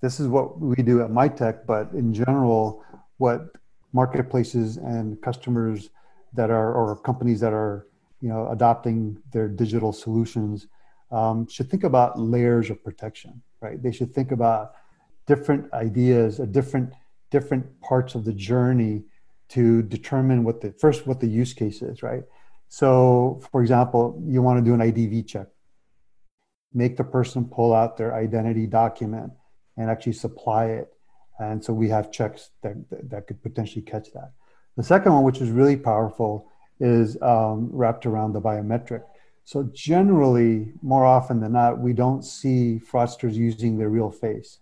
this 0.00 0.20
is 0.20 0.28
what 0.28 0.60
we 0.60 0.76
do 0.76 1.02
at 1.02 1.10
Mitek, 1.10 1.66
but 1.66 1.90
in 1.92 2.14
general, 2.14 2.84
what 3.18 3.48
marketplaces 3.92 4.76
and 4.76 5.20
customers 5.20 5.90
that 6.32 6.50
are 6.50 6.74
or 6.74 6.96
companies 6.96 7.40
that 7.40 7.52
are 7.52 7.86
you 8.20 8.28
know 8.28 8.48
adopting 8.50 9.16
their 9.32 9.48
digital 9.48 9.92
solutions 9.92 10.68
um, 11.10 11.46
should 11.48 11.70
think 11.70 11.84
about 11.84 12.18
layers 12.18 12.70
of 12.70 12.82
protection 12.84 13.42
right 13.60 13.82
they 13.82 13.92
should 13.92 14.14
think 14.14 14.30
about 14.32 14.72
different 15.26 15.72
ideas 15.72 16.40
a 16.40 16.46
different 16.46 16.92
different 17.30 17.64
parts 17.80 18.14
of 18.14 18.24
the 18.24 18.32
journey 18.32 19.02
to 19.50 19.82
determine 19.82 20.44
what 20.44 20.60
the 20.60 20.72
first 20.72 21.06
what 21.06 21.20
the 21.20 21.26
use 21.26 21.52
case 21.52 21.82
is, 21.82 22.02
right? 22.02 22.24
So, 22.68 23.40
for 23.50 23.62
example, 23.62 24.22
you 24.26 24.42
want 24.42 24.58
to 24.58 24.64
do 24.64 24.74
an 24.74 24.80
IDV 24.80 25.26
check. 25.26 25.48
Make 26.72 26.96
the 26.96 27.04
person 27.04 27.44
pull 27.44 27.74
out 27.74 27.96
their 27.96 28.14
identity 28.14 28.66
document 28.66 29.32
and 29.76 29.90
actually 29.90 30.12
supply 30.12 30.66
it. 30.66 30.88
And 31.40 31.64
so 31.64 31.72
we 31.72 31.88
have 31.88 32.12
checks 32.12 32.50
that, 32.62 32.76
that 33.10 33.26
could 33.26 33.42
potentially 33.42 33.82
catch 33.82 34.12
that. 34.12 34.32
The 34.76 34.84
second 34.84 35.12
one, 35.12 35.24
which 35.24 35.40
is 35.40 35.50
really 35.50 35.76
powerful, 35.76 36.48
is 36.78 37.20
um, 37.22 37.70
wrapped 37.72 38.06
around 38.06 38.34
the 38.34 38.40
biometric. 38.40 39.02
So 39.44 39.68
generally, 39.72 40.72
more 40.80 41.04
often 41.04 41.40
than 41.40 41.52
not, 41.52 41.80
we 41.80 41.92
don't 41.92 42.22
see 42.22 42.80
fraudsters 42.80 43.34
using 43.34 43.78
their 43.78 43.88
real 43.88 44.10
face. 44.10 44.60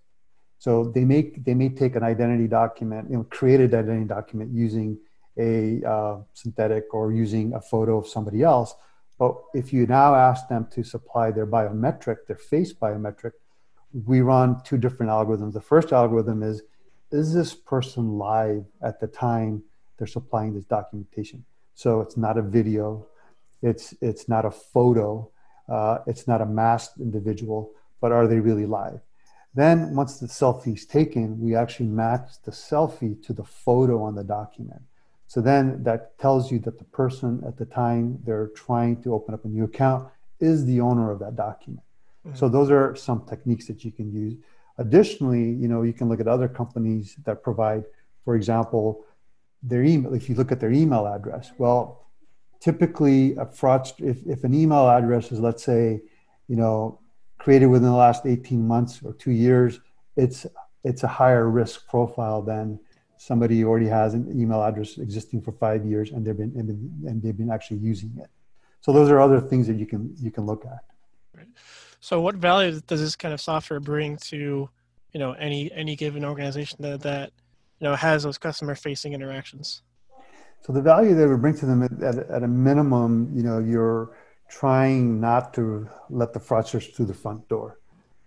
So 0.59 0.85
they 0.85 1.05
make 1.05 1.45
they 1.45 1.55
may 1.55 1.69
take 1.69 1.95
an 1.97 2.03
identity 2.03 2.49
document, 2.49 3.11
you 3.11 3.17
know, 3.19 3.25
created 3.25 3.75
identity 3.75 4.07
document 4.07 4.53
using 4.53 4.99
a 5.39 5.83
uh, 5.85 6.19
synthetic 6.35 6.93
or 6.93 7.13
using 7.13 7.55
a 7.55 7.61
photo 7.61 7.99
of 7.99 8.09
somebody 8.09 8.43
else. 8.43 8.75
But 9.19 9.37
if 9.55 9.73
you 9.73 9.87
now 9.87 10.15
ask 10.15 10.49
them 10.49 10.67
to 10.73 10.83
supply 10.83 11.31
their 11.31 11.47
biometric, 11.47 12.27
their 12.27 12.37
face 12.37 12.73
biometric, 12.73 13.33
we 14.05 14.21
run 14.21 14.61
two 14.65 14.79
different 14.79 15.11
algorithms. 15.11 15.53
The 15.53 15.61
first 15.61 15.93
algorithm 15.93 16.43
is 16.43 16.63
is 17.11 17.33
this 17.33 17.55
person 17.55 18.19
live 18.19 18.65
at 18.83 19.01
the 19.01 19.07
time 19.07 19.63
they're 19.97 20.07
supplying 20.07 20.55
this 20.55 20.65
documentation? 20.65 21.45
So 21.75 22.01
it's 22.01 22.17
not 22.17 22.37
a 22.37 22.43
video, 22.43 23.07
it's 23.63 23.95
it's 24.01 24.29
not 24.29 24.45
a 24.45 24.51
photo. 24.51 25.31
Uh, 25.69 25.99
it's 26.07 26.27
not 26.27 26.41
a 26.41 26.47
masked 26.47 26.99
individual, 26.99 27.71
but 28.01 28.11
are 28.11 28.27
they 28.27 28.41
really 28.41 28.65
live? 28.65 29.01
Then, 29.55 29.97
once 29.97 30.19
the 30.19 30.27
selfie 30.27 30.75
is 30.75 30.87
taken, 30.87 31.41
we 31.41 31.57
actually 31.57 31.89
match 31.89 32.43
the 32.45 32.53
selfie 32.53 33.21
to 33.27 33.33
the 33.33 33.45
photo 33.45 34.03
on 34.03 34.15
the 34.15 34.25
document. 34.25 34.83
So 35.29 35.43
then 35.43 35.83
that 35.83 36.19
tells 36.19 36.51
you 36.51 36.59
that 36.61 36.79
the 36.79 36.85
person 36.85 37.43
at 37.47 37.59
the 37.59 37.67
time 37.67 38.19
they're 38.25 38.49
trying 38.49 39.03
to 39.03 39.15
open 39.15 39.35
up 39.35 39.45
a 39.45 39.49
new 39.49 39.65
account 39.65 40.09
is 40.41 40.65
the 40.65 40.81
owner 40.81 41.11
of 41.11 41.19
that 41.19 41.37
document. 41.37 41.85
Mm-hmm. 42.27 42.37
So 42.37 42.49
those 42.49 42.71
are 42.71 42.97
some 42.97 43.27
techniques 43.27 43.67
that 43.67 43.85
you 43.85 43.93
can 43.93 44.11
use. 44.11 44.37
Additionally, 44.79 45.51
you 45.51 45.69
know, 45.69 45.83
you 45.83 45.93
can 45.93 46.09
look 46.09 46.21
at 46.21 46.29
other 46.29 46.49
companies 46.49 47.17
that 47.25 47.43
provide, 47.43 47.85
for 48.25 48.37
example, 48.37 49.05
their 49.63 49.83
email. 49.83 50.15
If 50.15 50.29
you 50.29 50.35
look 50.35 50.51
at 50.51 50.61
their 50.61 50.73
email 50.73 51.07
address, 51.07 51.51
well, 51.59 52.07
typically 52.61 53.37
a 53.37 53.45
fraud, 53.45 53.91
if, 53.99 54.27
if 54.27 54.45
an 54.45 54.55
email 54.55 54.89
address 54.89 55.31
is, 55.31 55.41
let's 55.41 55.63
say, 55.63 56.01
you 56.49 56.57
know, 56.57 57.01
created 57.39 57.67
within 57.67 57.89
the 57.89 57.97
last 57.97 58.27
18 58.27 58.67
months 58.67 59.01
or 59.05 59.13
two 59.15 59.31
years, 59.31 59.81
it's 60.17 60.47
it's 60.85 61.03
a 61.03 61.09
higher 61.09 61.49
risk 61.49 61.87
profile 61.89 62.43
than 62.43 62.79
somebody 63.17 63.61
who 63.61 63.69
already 63.69 63.89
has 63.89 64.15
an 64.15 64.41
email 64.41 64.63
address 64.63 64.99
existing 64.99 65.43
for 65.43 65.53
five 65.53 65.85
years 65.85 66.11
and 66.11 66.25
they've 66.25 66.37
been 66.37 66.53
and 67.07 67.23
they've 67.23 67.37
been 67.37 67.51
actually 67.51 67.79
using 67.79 68.13
it. 68.19 68.31
So 68.81 68.93
those 68.93 69.11
are 69.11 69.21
other 69.21 69.41
things 69.41 69.67
that 69.67 69.77
you 69.77 69.87
can 69.87 70.15
you 70.21 70.31
can 70.31 70.47
look 70.47 70.65
at. 70.65 70.85
Right. 71.37 71.49
So 72.01 72.21
what 72.21 72.37
value 72.37 72.81
does 72.87 73.01
this 73.01 73.17
kind 73.17 73.35
of 73.35 73.41
software 73.41 73.81
bring 73.81 74.17
to 74.29 74.69
you 75.13 75.21
know 75.21 75.33
any 75.33 75.71
any 75.73 75.97
given 75.97 76.25
organization 76.25 76.79
that 76.83 77.01
that 77.03 77.33
you 77.81 77.87
know 77.87 77.95
has 77.95 78.23
those 78.23 78.39
customer 78.39 78.75
facing 78.75 79.13
interactions? 79.13 79.83
So 80.63 80.73
the 80.73 80.83
value 80.83 81.15
that 81.15 81.29
we 81.29 81.37
bring 81.37 81.55
to 81.57 81.67
them 81.67 81.83
at, 81.83 82.03
at, 82.03 82.31
at 82.31 82.43
a 82.43 82.49
minimum, 82.49 83.31
you 83.33 83.43
know, 83.43 83.59
you're 83.59 84.17
trying 84.49 85.21
not 85.21 85.53
to 85.55 85.89
let 86.11 86.33
the 86.33 86.41
fraudsters 86.41 86.95
through 86.95 87.07
the 87.07 87.15
front 87.15 87.49
door. 87.49 87.79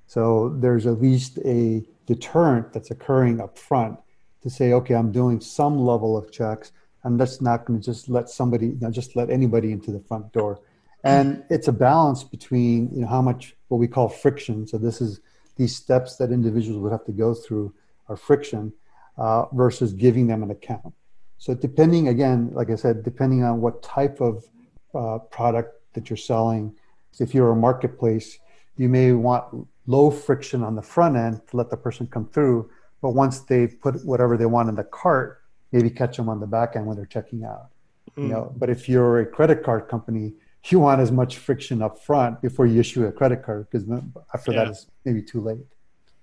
So 0.08 0.50
there's 0.60 0.86
at 0.86 1.02
least 1.02 1.40
a 1.46 1.84
deterrent 2.06 2.74
that's 2.74 2.92
occurring 2.92 3.40
up 3.40 3.58
front 3.58 3.98
to 4.44 4.50
say, 4.50 4.74
okay, 4.74 4.96
I'm 4.96 5.12
doing 5.12 5.40
some 5.40 5.80
level 5.80 6.18
of 6.18 6.32
checks. 6.32 6.72
I'm 7.04 7.18
just 7.18 7.42
not 7.42 7.66
going 7.66 7.80
to 7.80 7.86
just 7.86 8.10
let 8.10 8.30
somebody, 8.30 8.68
you 8.68 8.78
know, 8.82 8.92
just 8.92 9.16
let 9.16 9.30
anybody 9.30 9.72
into 9.72 9.92
the 9.92 10.00
front 10.02 10.32
door. 10.32 10.60
And 11.04 11.44
it's 11.50 11.68
a 11.68 11.72
balance 11.72 12.24
between 12.24 12.90
you 12.94 13.02
know 13.02 13.08
how 13.08 13.22
much 13.22 13.56
what 13.70 13.80
we 13.80 13.88
call 13.88 14.08
friction. 14.08 14.68
So 14.68 14.78
this 14.78 15.02
is 15.02 15.20
these 15.56 15.76
steps 15.76 16.18
that 16.18 16.32
individuals 16.32 16.80
would 16.80 16.92
have 16.92 17.06
to 17.06 17.12
go 17.12 17.34
through 17.34 17.74
are 18.08 18.16
friction 18.16 18.74
uh, 19.18 19.46
versus 19.54 19.94
giving 19.94 20.28
them 20.28 20.44
an 20.44 20.52
account. 20.52 20.94
So 21.38 21.56
depending 21.56 22.08
again, 22.08 22.52
like 22.54 22.70
I 22.70 22.76
said, 22.76 23.04
depending 23.04 23.44
on 23.44 23.62
what 23.62 23.82
type 23.82 24.22
of 24.22 24.46
uh, 24.94 25.20
product 25.20 25.81
that 25.94 26.10
you're 26.10 26.18
selling, 26.18 26.76
if 27.20 27.34
you're 27.34 27.52
a 27.52 27.56
marketplace, 27.56 28.40
you 28.78 28.90
may 28.90 29.12
want 29.12 29.68
low 29.88 30.12
friction 30.12 30.64
on 30.64 30.76
the 30.76 30.82
front 30.82 31.18
end 31.18 31.42
to 31.50 31.58
let 31.58 31.70
the 31.70 31.78
person 31.78 32.08
come 32.08 32.28
through 32.28 32.70
but 33.02 33.10
once 33.10 33.40
they 33.40 33.68
put 33.68 34.06
whatever 34.06 34.38
they 34.38 34.46
want 34.46 34.70
in 34.70 34.76
the 34.76 34.84
cart, 34.84 35.42
maybe 35.72 35.90
catch 35.90 36.18
them 36.18 36.30
on 36.30 36.40
the 36.40 36.48
back 36.48 36.76
end 36.76 36.86
when 36.86 36.96
they're 36.96 37.06
checking 37.06 37.44
out. 37.44 37.70
Mm. 38.16 38.24
You 38.24 38.30
know, 38.30 38.54
but 38.56 38.70
if 38.70 38.88
you're 38.88 39.20
a 39.20 39.26
credit 39.26 39.64
card 39.64 39.88
company, 39.88 40.34
you 40.66 40.80
want 40.80 41.02
as 41.02 41.12
much 41.12 41.38
friction 41.38 41.82
up 41.82 42.00
front 42.00 42.42
before 42.42 42.68
you 42.68 42.80
issue 42.80 43.06
a 43.06 43.12
credit 43.12 43.44
card 43.44 43.68
because 43.70 43.88
after 44.34 44.52
yeah. 44.52 44.66
that 44.66 44.72
is 44.72 44.88
maybe 45.06 45.24
too 45.24 45.42
late. 45.42 45.66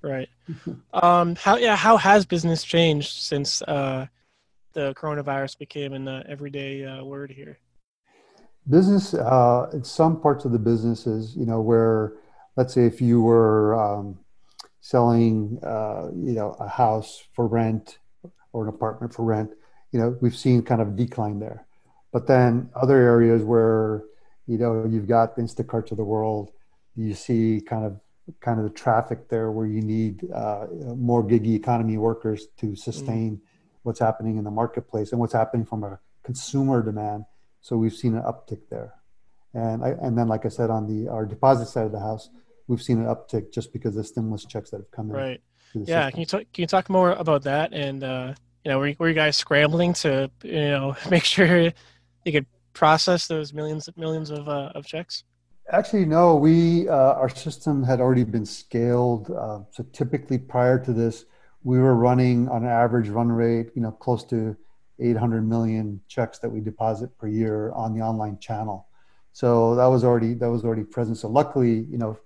Right. 0.00 0.28
um, 0.92 1.34
how 1.34 1.56
yeah? 1.56 1.74
How 1.74 1.96
has 1.96 2.24
business 2.24 2.62
changed 2.62 3.20
since 3.20 3.62
uh, 3.62 4.06
the 4.74 4.94
coronavirus 4.94 5.58
became 5.58 5.92
an 5.92 6.06
uh, 6.06 6.22
everyday 6.28 6.84
uh, 6.84 7.02
word 7.02 7.32
here? 7.32 7.58
Business 8.68 9.14
uh, 9.14 9.70
in 9.72 9.84
some 9.84 10.20
parts 10.20 10.44
of 10.44 10.52
the 10.52 10.58
businesses, 10.58 11.34
you 11.36 11.46
know, 11.46 11.60
where 11.60 12.14
let's 12.56 12.74
say 12.74 12.86
if 12.86 13.00
you 13.00 13.22
were 13.22 13.74
um, 13.80 14.18
selling, 14.80 15.58
uh, 15.62 16.08
you 16.14 16.32
know, 16.32 16.56
a 16.58 16.68
house 16.68 17.22
for 17.34 17.46
rent 17.46 17.98
or 18.52 18.64
an 18.64 18.68
apartment 18.68 19.14
for 19.14 19.24
rent, 19.24 19.50
you 19.92 19.98
know, 19.98 20.16
we've 20.20 20.36
seen 20.36 20.62
kind 20.62 20.82
of 20.82 20.96
decline 20.96 21.38
there. 21.38 21.66
But 22.12 22.26
then 22.26 22.70
other 22.74 22.96
areas 22.96 23.42
where, 23.42 24.04
you 24.46 24.58
know, 24.58 24.84
you've 24.86 25.08
got 25.08 25.36
Instacarts 25.36 25.90
of 25.90 25.96
the 25.96 26.04
world, 26.04 26.50
you 26.96 27.14
see 27.14 27.60
kind 27.60 27.84
of 27.84 28.00
kind 28.40 28.58
of 28.58 28.64
the 28.64 28.72
traffic 28.72 29.28
there 29.28 29.50
where 29.50 29.66
you 29.66 29.80
need 29.80 30.30
uh, 30.32 30.66
more 30.96 31.22
gig 31.22 31.46
economy 31.46 31.96
workers 31.96 32.48
to 32.58 32.76
sustain 32.76 33.36
mm. 33.36 33.40
what's 33.82 34.00
happening 34.00 34.36
in 34.36 34.44
the 34.44 34.50
marketplace 34.50 35.12
and 35.12 35.20
what's 35.20 35.32
happening 35.32 35.64
from 35.64 35.84
a 35.84 35.98
consumer 36.22 36.82
demand. 36.82 37.24
So 37.60 37.76
we've 37.76 37.94
seen 37.94 38.14
an 38.14 38.22
uptick 38.22 38.60
there. 38.70 38.94
And 39.54 39.84
I, 39.84 39.90
and 40.00 40.16
then, 40.16 40.28
like 40.28 40.44
I 40.44 40.48
said, 40.48 40.70
on 40.70 40.86
the 40.86 41.10
our 41.10 41.24
deposit 41.24 41.66
side 41.66 41.86
of 41.86 41.92
the 41.92 42.00
house, 42.00 42.28
we've 42.66 42.82
seen 42.82 42.98
an 42.98 43.06
uptick 43.06 43.52
just 43.52 43.72
because 43.72 43.96
of 43.96 44.02
the 44.02 44.04
stimulus 44.04 44.44
checks 44.44 44.70
that 44.70 44.78
have 44.78 44.90
come 44.90 45.10
in. 45.10 45.16
Right. 45.16 45.40
Yeah. 45.74 46.06
System. 46.06 46.10
Can 46.10 46.20
you 46.20 46.26
talk? 46.26 46.40
Can 46.52 46.62
you 46.62 46.66
talk 46.66 46.90
more 46.90 47.12
about 47.12 47.42
that? 47.44 47.72
And 47.72 48.04
uh, 48.04 48.34
you 48.64 48.70
know, 48.70 48.78
were, 48.78 48.92
were 48.98 49.08
you 49.08 49.14
guys 49.14 49.36
scrambling 49.36 49.94
to 49.94 50.30
you 50.42 50.52
know 50.52 50.96
make 51.10 51.24
sure 51.24 51.72
you 52.24 52.32
could 52.32 52.46
process 52.72 53.26
those 53.26 53.52
millions 53.52 53.88
millions 53.96 54.30
of 54.30 54.48
uh, 54.48 54.72
of 54.74 54.86
checks? 54.86 55.24
Actually, 55.70 56.04
no. 56.04 56.36
We 56.36 56.88
uh, 56.88 57.14
our 57.14 57.28
system 57.28 57.82
had 57.82 58.00
already 58.00 58.24
been 58.24 58.46
scaled. 58.46 59.30
Uh, 59.30 59.60
so 59.70 59.84
typically, 59.92 60.38
prior 60.38 60.78
to 60.78 60.92
this, 60.92 61.24
we 61.62 61.78
were 61.78 61.94
running 61.94 62.48
on 62.48 62.64
an 62.64 62.70
average 62.70 63.08
run 63.08 63.30
rate, 63.30 63.70
you 63.74 63.82
know, 63.82 63.92
close 63.92 64.24
to 64.24 64.56
800 65.00 65.48
million 65.48 66.00
checks 66.08 66.38
that 66.40 66.48
we 66.50 66.60
deposit 66.60 67.16
per 67.18 67.28
year 67.28 67.72
on 67.72 67.94
the 67.94 68.00
online 68.00 68.38
channel. 68.38 68.86
So 69.32 69.74
that 69.76 69.86
was 69.86 70.04
already 70.04 70.34
that 70.34 70.50
was 70.50 70.64
already 70.64 70.84
present. 70.84 71.18
So 71.18 71.28
luckily, 71.28 71.86
you 71.90 71.98
know, 71.98 72.18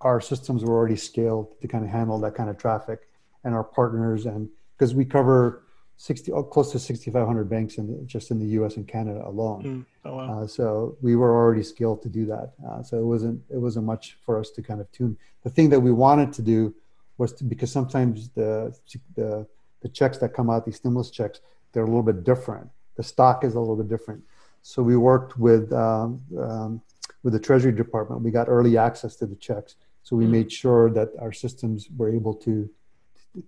our 0.00 0.20
systems 0.20 0.64
were 0.64 0.74
already 0.74 0.96
scaled 0.96 1.60
to 1.60 1.68
kind 1.68 1.84
of 1.84 1.90
handle 1.90 2.18
that 2.20 2.34
kind 2.34 2.48
of 2.48 2.56
traffic 2.56 3.08
and 3.44 3.54
our 3.54 3.64
partners 3.64 4.26
and 4.26 4.48
because 4.76 4.94
we 4.94 5.04
cover 5.04 5.64
60 5.96 6.30
oh, 6.32 6.44
close 6.44 6.70
to 6.72 6.78
6500 6.78 7.50
banks 7.50 7.78
in 7.78 7.88
the, 7.88 8.04
just 8.04 8.30
in 8.30 8.38
the 8.38 8.46
us 8.46 8.76
and 8.76 8.86
canada 8.86 9.22
alone 9.26 9.62
mm. 9.64 9.86
oh, 10.04 10.16
wow. 10.16 10.42
uh, 10.42 10.46
so 10.46 10.96
we 11.00 11.16
were 11.16 11.32
already 11.34 11.62
scaled 11.62 12.02
to 12.02 12.08
do 12.08 12.24
that 12.26 12.52
uh, 12.68 12.82
so 12.82 12.98
it 12.98 13.04
wasn't 13.04 13.40
it 13.50 13.58
wasn't 13.58 13.84
much 13.84 14.16
for 14.24 14.38
us 14.38 14.50
to 14.50 14.62
kind 14.62 14.80
of 14.80 14.90
tune 14.92 15.16
the 15.42 15.50
thing 15.50 15.68
that 15.68 15.80
we 15.80 15.90
wanted 15.90 16.32
to 16.32 16.42
do 16.42 16.74
was 17.16 17.32
to 17.32 17.44
because 17.44 17.72
sometimes 17.72 18.28
the 18.30 18.76
the 19.16 19.46
the 19.82 19.88
checks 19.88 20.18
that 20.18 20.32
come 20.32 20.50
out 20.50 20.64
these 20.64 20.76
stimulus 20.76 21.10
checks 21.10 21.40
they're 21.72 21.84
a 21.84 21.86
little 21.86 22.02
bit 22.02 22.24
different 22.24 22.68
the 22.96 23.02
stock 23.02 23.44
is 23.44 23.54
a 23.54 23.60
little 23.60 23.76
bit 23.76 23.88
different 23.88 24.22
so 24.62 24.82
we 24.82 24.96
worked 24.96 25.38
with 25.38 25.72
um, 25.72 26.20
um, 26.38 26.82
with 27.22 27.32
the 27.32 27.40
treasury 27.40 27.72
department 27.72 28.22
we 28.22 28.30
got 28.30 28.48
early 28.48 28.76
access 28.76 29.16
to 29.16 29.26
the 29.26 29.36
checks 29.36 29.76
so 30.02 30.16
we 30.16 30.24
mm. 30.24 30.30
made 30.30 30.52
sure 30.52 30.90
that 30.90 31.10
our 31.20 31.32
systems 31.32 31.88
were 31.96 32.08
able 32.08 32.34
to 32.34 32.68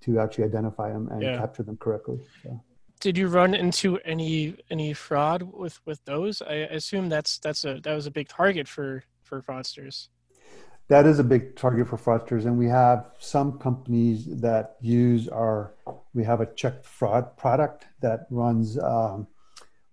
to 0.00 0.18
actually 0.18 0.44
identify 0.44 0.90
them 0.92 1.08
and 1.08 1.22
yeah. 1.22 1.38
capture 1.38 1.62
them 1.62 1.76
correctly. 1.76 2.20
So. 2.42 2.62
Did 3.00 3.16
you 3.16 3.28
run 3.28 3.54
into 3.54 3.98
any 4.04 4.56
any 4.70 4.92
fraud 4.92 5.42
with 5.42 5.80
with 5.86 6.04
those? 6.04 6.42
I 6.42 6.54
assume 6.54 7.08
that's 7.08 7.38
that's 7.38 7.64
a 7.64 7.80
that 7.82 7.94
was 7.94 8.06
a 8.06 8.10
big 8.10 8.28
target 8.28 8.68
for 8.68 9.04
for 9.22 9.40
fraudsters. 9.40 10.08
That 10.88 11.06
is 11.06 11.18
a 11.18 11.24
big 11.24 11.56
target 11.56 11.88
for 11.88 11.96
fraudsters, 11.96 12.44
and 12.44 12.58
we 12.58 12.66
have 12.66 13.06
some 13.18 13.58
companies 13.58 14.26
that 14.40 14.76
use 14.80 15.28
our. 15.28 15.72
We 16.14 16.24
have 16.24 16.40
a 16.40 16.46
check 16.46 16.84
fraud 16.84 17.36
product 17.36 17.86
that 18.00 18.26
runs 18.30 18.78
um, 18.78 19.26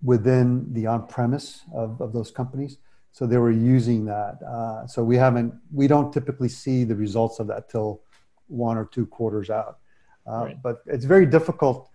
within 0.03 0.73
the 0.73 0.87
on 0.87 1.07
premise 1.07 1.61
of, 1.73 2.01
of 2.01 2.13
those 2.13 2.31
companies 2.31 2.77
so 3.17 3.25
they 3.25 3.39
were 3.39 3.49
using 3.49 4.05
that. 4.05 4.37
Uh, 4.43 4.85
so 4.85 5.03
we 5.03 5.17
haven't, 5.17 5.51
we 5.73 5.87
don't 5.87 6.13
typically 6.13 6.49
see 6.49 6.83
the 6.83 6.95
results 6.95 7.39
of 7.39 7.47
that 7.47 7.67
till 7.67 8.03
one 8.45 8.77
or 8.77 8.85
two 8.85 9.07
quarters 9.07 9.49
out. 9.49 9.79
Uh, 10.27 10.45
right. 10.45 10.61
But 10.61 10.83
it's 10.85 11.03
very 11.03 11.25
difficult 11.25 11.89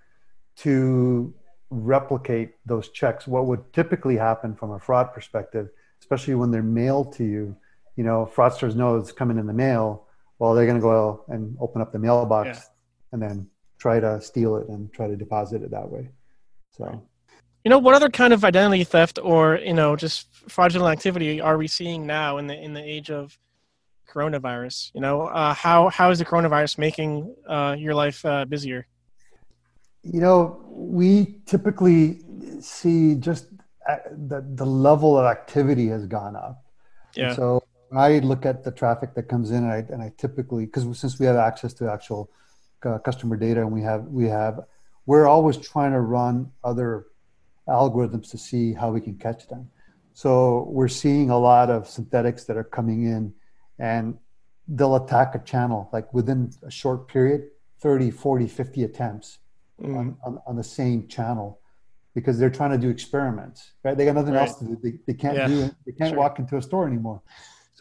to 0.56 1.32
replicate 1.70 2.54
those 2.66 2.88
checks. 2.88 3.28
What 3.28 3.46
would 3.46 3.72
typically 3.72 4.16
happen 4.16 4.56
from 4.56 4.72
a 4.72 4.80
fraud 4.80 5.14
perspective, 5.14 5.68
especially 6.00 6.34
when 6.34 6.50
they're 6.50 6.60
mailed 6.60 7.12
to 7.18 7.24
you, 7.24 7.56
you 7.94 8.02
know, 8.02 8.28
fraudsters 8.34 8.74
know 8.74 8.96
it's 8.96 9.12
coming 9.12 9.38
in 9.38 9.46
the 9.46 9.52
mail. 9.52 10.08
Well, 10.40 10.54
they're 10.54 10.66
going 10.66 10.78
to 10.78 10.82
go 10.82 11.24
and 11.28 11.56
open 11.60 11.80
up 11.80 11.92
the 11.92 12.00
mailbox 12.00 12.48
yeah. 12.48 12.60
and 13.12 13.22
then 13.22 13.46
try 13.82 13.98
to 13.98 14.20
steal 14.20 14.54
it 14.56 14.68
and 14.68 14.92
try 14.92 15.08
to 15.08 15.16
deposit 15.16 15.60
it 15.62 15.72
that 15.72 15.90
way. 15.90 16.08
So. 16.78 17.02
You 17.64 17.70
know, 17.70 17.78
what 17.78 17.94
other 17.94 18.10
kind 18.10 18.32
of 18.32 18.44
identity 18.44 18.84
theft 18.84 19.18
or 19.22 19.56
you 19.56 19.74
know 19.74 19.94
just 19.96 20.18
fraudulent 20.48 20.92
activity 20.96 21.40
are 21.40 21.56
we 21.58 21.68
seeing 21.68 22.06
now 22.06 22.38
in 22.38 22.46
the 22.46 22.56
in 22.66 22.72
the 22.74 22.84
age 22.96 23.10
of 23.10 23.36
coronavirus? 24.12 24.92
You 24.94 25.00
know, 25.00 25.16
uh, 25.40 25.54
how 25.54 25.88
how 25.88 26.10
is 26.10 26.18
the 26.18 26.24
coronavirus 26.24 26.78
making 26.78 27.34
uh, 27.48 27.74
your 27.78 27.94
life 27.94 28.24
uh, 28.24 28.44
busier? 28.44 28.86
You 30.02 30.20
know, 30.20 30.60
we 30.68 31.40
typically 31.46 32.20
see 32.60 33.14
just 33.14 33.46
uh, 33.88 33.96
the 34.28 34.44
the 34.60 34.66
level 34.66 35.18
of 35.18 35.24
activity 35.26 35.86
has 35.88 36.06
gone 36.06 36.36
up. 36.36 36.64
Yeah. 37.14 37.28
And 37.28 37.36
so 37.36 37.62
I 37.94 38.18
look 38.20 38.44
at 38.44 38.64
the 38.64 38.72
traffic 38.72 39.14
that 39.14 39.24
comes 39.28 39.50
in, 39.50 39.62
and 39.64 39.72
I, 39.72 39.80
and 39.92 40.02
I 40.02 40.12
typically 40.24 40.66
because 40.66 40.84
since 40.98 41.18
we 41.20 41.26
have 41.26 41.36
access 41.36 41.72
to 41.74 41.90
actual 41.90 42.30
uh, 42.84 42.98
customer 42.98 43.36
data, 43.36 43.60
and 43.60 43.72
we 43.72 43.82
have 43.82 44.04
we 44.06 44.28
have 44.28 44.60
we're 45.06 45.26
always 45.26 45.56
trying 45.56 45.92
to 45.92 46.00
run 46.00 46.50
other 46.62 47.06
algorithms 47.68 48.30
to 48.30 48.38
see 48.38 48.72
how 48.72 48.90
we 48.90 49.00
can 49.00 49.14
catch 49.14 49.48
them. 49.48 49.68
So 50.14 50.66
we're 50.68 50.88
seeing 50.88 51.30
a 51.30 51.38
lot 51.38 51.70
of 51.70 51.88
synthetics 51.88 52.44
that 52.44 52.56
are 52.56 52.64
coming 52.64 53.04
in 53.04 53.32
and 53.78 54.16
they'll 54.68 54.96
attack 54.96 55.34
a 55.34 55.38
channel 55.38 55.88
like 55.92 56.12
within 56.12 56.52
a 56.62 56.70
short 56.70 57.08
period 57.08 57.48
30, 57.80 58.10
40, 58.10 58.46
50 58.46 58.84
attempts 58.84 59.38
mm. 59.80 59.96
on, 59.96 60.16
on, 60.24 60.38
on, 60.46 60.56
the 60.56 60.62
same 60.62 61.08
channel 61.08 61.60
because 62.14 62.38
they're 62.38 62.50
trying 62.50 62.70
to 62.70 62.78
do 62.78 62.88
experiments, 62.90 63.72
right? 63.82 63.96
They 63.96 64.04
got 64.04 64.14
nothing 64.14 64.34
right. 64.34 64.48
else 64.48 64.58
to 64.58 64.64
do. 64.64 64.78
They, 64.82 64.98
they 65.06 65.14
can't 65.14 65.36
yeah. 65.36 65.48
do 65.48 65.62
it. 65.62 65.74
They 65.86 65.92
can't 65.92 66.10
sure. 66.10 66.18
walk 66.18 66.38
into 66.38 66.56
a 66.56 66.62
store 66.62 66.86
anymore. 66.86 67.22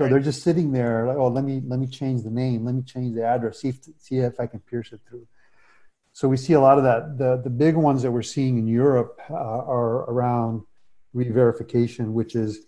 So 0.02 0.06
right. 0.06 0.14
they're 0.14 0.20
just 0.32 0.42
sitting 0.42 0.72
there 0.72 1.06
like, 1.06 1.18
oh, 1.18 1.28
let 1.28 1.44
me, 1.44 1.62
let 1.64 1.80
me 1.80 1.86
change 1.86 2.24
the 2.24 2.32
name. 2.32 2.66
Let 2.66 2.74
me 2.74 2.82
change 2.82 3.14
the 3.14 3.24
address. 3.24 3.62
See 3.62 3.70
if, 3.70 3.78
see 4.00 4.18
if 4.18 4.40
I 4.40 4.48
can 4.48 4.60
pierce 4.62 4.92
it 4.92 5.02
through. 5.08 5.28
So 6.12 6.28
we 6.28 6.38
see 6.38 6.54
a 6.54 6.60
lot 6.60 6.80
of 6.80 6.84
that. 6.86 7.20
The, 7.20 7.40
the 7.44 7.52
big 7.52 7.76
ones 7.76 8.02
that 8.02 8.12
we're 8.12 8.24
seeing 8.24 8.58
in 8.58 8.68
Europe 8.68 9.20
uh, 9.30 9.36
are 9.36 10.10
around 10.10 10.64
re-verification, 11.14 12.14
which 12.14 12.36
is, 12.36 12.62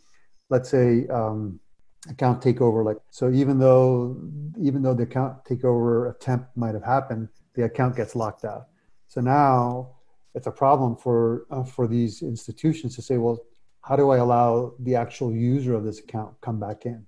let's 0.51 0.69
say, 0.69 1.07
um, 1.07 1.59
account 2.07 2.43
takeover. 2.43 2.85
Like 2.85 2.97
so, 3.09 3.31
even 3.31 3.57
though 3.57 4.17
even 4.59 4.83
though 4.83 4.93
the 4.93 5.03
account 5.03 5.43
takeover 5.45 6.13
attempt 6.13 6.55
might 6.55 6.73
have 6.73 6.83
happened, 6.83 7.29
the 7.55 7.63
account 7.63 7.95
gets 7.95 8.15
locked 8.15 8.45
out. 8.45 8.67
So 9.07 9.21
now 9.21 9.95
it's 10.35 10.47
a 10.47 10.51
problem 10.51 10.95
for 10.95 11.45
uh, 11.49 11.63
for 11.63 11.87
these 11.87 12.21
institutions 12.21 12.95
to 12.95 13.01
say, 13.01 13.17
well, 13.17 13.39
how 13.81 13.95
do 13.95 14.09
I 14.11 14.17
allow 14.17 14.73
the 14.79 14.95
actual 14.95 15.33
user 15.33 15.73
of 15.73 15.83
this 15.83 15.99
account 15.99 16.35
come 16.41 16.59
back 16.59 16.85
in, 16.85 17.05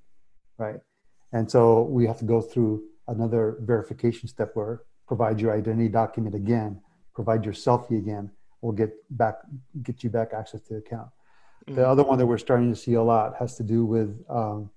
right? 0.58 0.80
And 1.32 1.50
so 1.50 1.84
we 1.84 2.06
have 2.08 2.18
to 2.20 2.26
go 2.26 2.42
through 2.42 2.84
another 3.08 3.58
verification 3.62 4.28
step 4.28 4.52
where 4.54 4.84
provide 5.08 5.40
your 5.40 5.54
identity 5.54 5.90
document 5.90 6.36
again, 6.36 6.82
provide 7.14 7.46
your 7.46 7.54
selfie 7.54 7.98
again, 7.98 8.32
we'll 8.62 8.74
get 8.74 8.92
back 9.10 9.36
get 9.84 10.04
you 10.04 10.10
back 10.10 10.34
access 10.34 10.62
to 10.62 10.74
the 10.74 10.80
account. 10.80 11.10
Mm-hmm. 11.68 11.76
The 11.76 11.88
other 11.88 12.04
one 12.04 12.18
that 12.18 12.26
we're 12.26 12.38
starting 12.38 12.70
to 12.72 12.76
see 12.76 12.94
a 12.94 13.04
lot 13.04 13.36
has 13.40 13.56
to 13.58 13.64
do 13.64 13.86
with 13.86 14.24
um, 14.30 14.70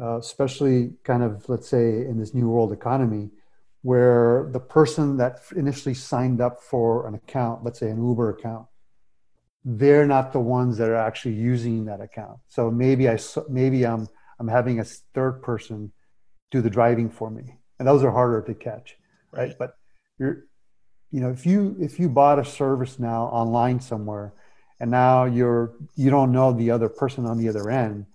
uh, 0.00 0.18
especially 0.18 0.94
kind 1.04 1.22
of 1.22 1.48
let's 1.48 1.68
say 1.68 2.06
in 2.06 2.18
this 2.18 2.34
new 2.34 2.48
world 2.48 2.72
economy 2.72 3.30
where 3.82 4.48
the 4.52 4.60
person 4.60 5.16
that 5.16 5.40
initially 5.56 5.94
signed 5.94 6.40
up 6.40 6.62
for 6.62 7.06
an 7.06 7.14
account 7.14 7.64
let's 7.64 7.78
say 7.78 7.90
an 7.90 7.98
uber 7.98 8.30
account 8.30 8.66
they're 9.64 10.06
not 10.06 10.32
the 10.32 10.40
ones 10.40 10.78
that 10.78 10.88
are 10.88 10.96
actually 10.96 11.34
using 11.34 11.84
that 11.84 12.00
account 12.00 12.38
so 12.48 12.70
maybe 12.70 13.08
i 13.08 13.18
maybe 13.48 13.86
i'm 13.86 14.08
i'm 14.38 14.48
having 14.48 14.80
a 14.80 14.84
third 14.84 15.42
person 15.42 15.92
do 16.50 16.60
the 16.60 16.70
driving 16.70 17.10
for 17.10 17.30
me 17.30 17.58
and 17.78 17.86
those 17.86 18.02
are 18.02 18.10
harder 18.10 18.42
to 18.42 18.54
catch 18.54 18.96
right, 19.32 19.48
right? 19.48 19.58
but 19.58 19.76
you're 20.18 20.44
you 21.10 21.20
know 21.20 21.30
if 21.30 21.46
you 21.46 21.76
if 21.80 21.98
you 21.98 22.08
bought 22.08 22.38
a 22.38 22.44
service 22.44 22.98
now 22.98 23.24
online 23.24 23.80
somewhere 23.80 24.32
and 24.80 24.90
now 24.90 25.24
you're 25.24 25.74
you 25.96 26.10
don't 26.10 26.32
know 26.32 26.52
the 26.52 26.70
other 26.70 26.88
person 26.88 27.26
on 27.26 27.38
the 27.38 27.48
other 27.48 27.70
end 27.70 28.06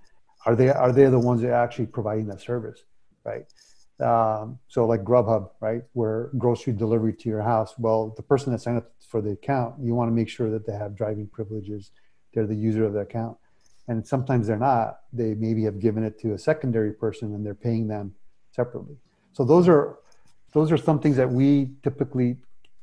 are 0.46 0.56
they 0.56 0.70
are 0.70 0.92
they 0.92 1.06
the 1.06 1.20
ones 1.20 1.42
that 1.42 1.50
are 1.50 1.64
actually 1.64 1.86
providing 1.86 2.28
that 2.28 2.42
service, 2.42 2.84
right? 3.24 3.46
Um, 4.00 4.60
so 4.68 4.86
like 4.86 5.04
Grubhub, 5.04 5.52
right, 5.62 5.84
where 5.94 6.30
grocery 6.38 6.74
delivery 6.74 7.14
to 7.14 7.30
your 7.30 7.42
house. 7.42 7.74
Well, 7.78 8.14
the 8.18 8.24
person 8.24 8.52
that 8.52 8.60
signed 8.60 8.78
up 8.78 8.92
for 9.08 9.22
the 9.22 9.32
account, 9.32 9.76
you 9.82 9.96
want 9.96 10.10
to 10.10 10.14
make 10.14 10.30
sure 10.30 10.50
that 10.52 10.66
they 10.66 10.74
have 10.74 10.96
driving 10.96 11.28
privileges. 11.28 11.92
They're 12.34 12.48
the 12.48 12.56
user 12.56 12.86
of 12.86 12.94
the 12.94 13.00
account, 13.00 13.38
and 13.88 14.06
sometimes 14.06 14.48
they're 14.48 14.58
not. 14.58 15.00
They 15.12 15.34
maybe 15.34 15.64
have 15.64 15.80
given 15.80 16.04
it 16.04 16.20
to 16.22 16.34
a 16.34 16.38
secondary 16.38 16.94
person, 16.94 17.34
and 17.34 17.46
they're 17.46 17.56
paying 17.56 17.88
them 17.88 18.16
separately. 18.52 18.98
So 19.34 19.44
those 19.44 19.68
are 19.68 20.00
those 20.54 20.72
are 20.72 20.78
some 20.78 21.00
things 21.00 21.18
that 21.18 21.30
we 21.30 21.72
typically 21.84 22.38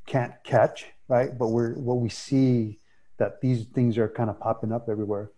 can't 0.06 0.34
catch, 0.44 0.86
right? 1.08 1.36
But 1.36 1.48
we're 1.48 1.74
what 1.74 1.98
we 1.98 2.08
see 2.08 2.78
that 3.18 3.40
these 3.40 3.66
things 3.66 3.98
are 3.98 4.08
kind 4.08 4.30
of 4.30 4.40
popping 4.40 4.72
up 4.72 4.88
everywhere 4.88 5.30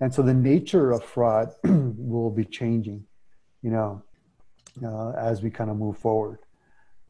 and 0.00 0.12
so 0.12 0.22
the 0.22 0.34
nature 0.34 0.92
of 0.92 1.04
fraud 1.04 1.52
will 1.64 2.30
be 2.30 2.44
changing 2.44 3.04
you 3.62 3.70
know 3.70 4.02
uh, 4.84 5.10
as 5.10 5.42
we 5.42 5.50
kind 5.50 5.70
of 5.70 5.76
move 5.76 5.96
forward 5.98 6.38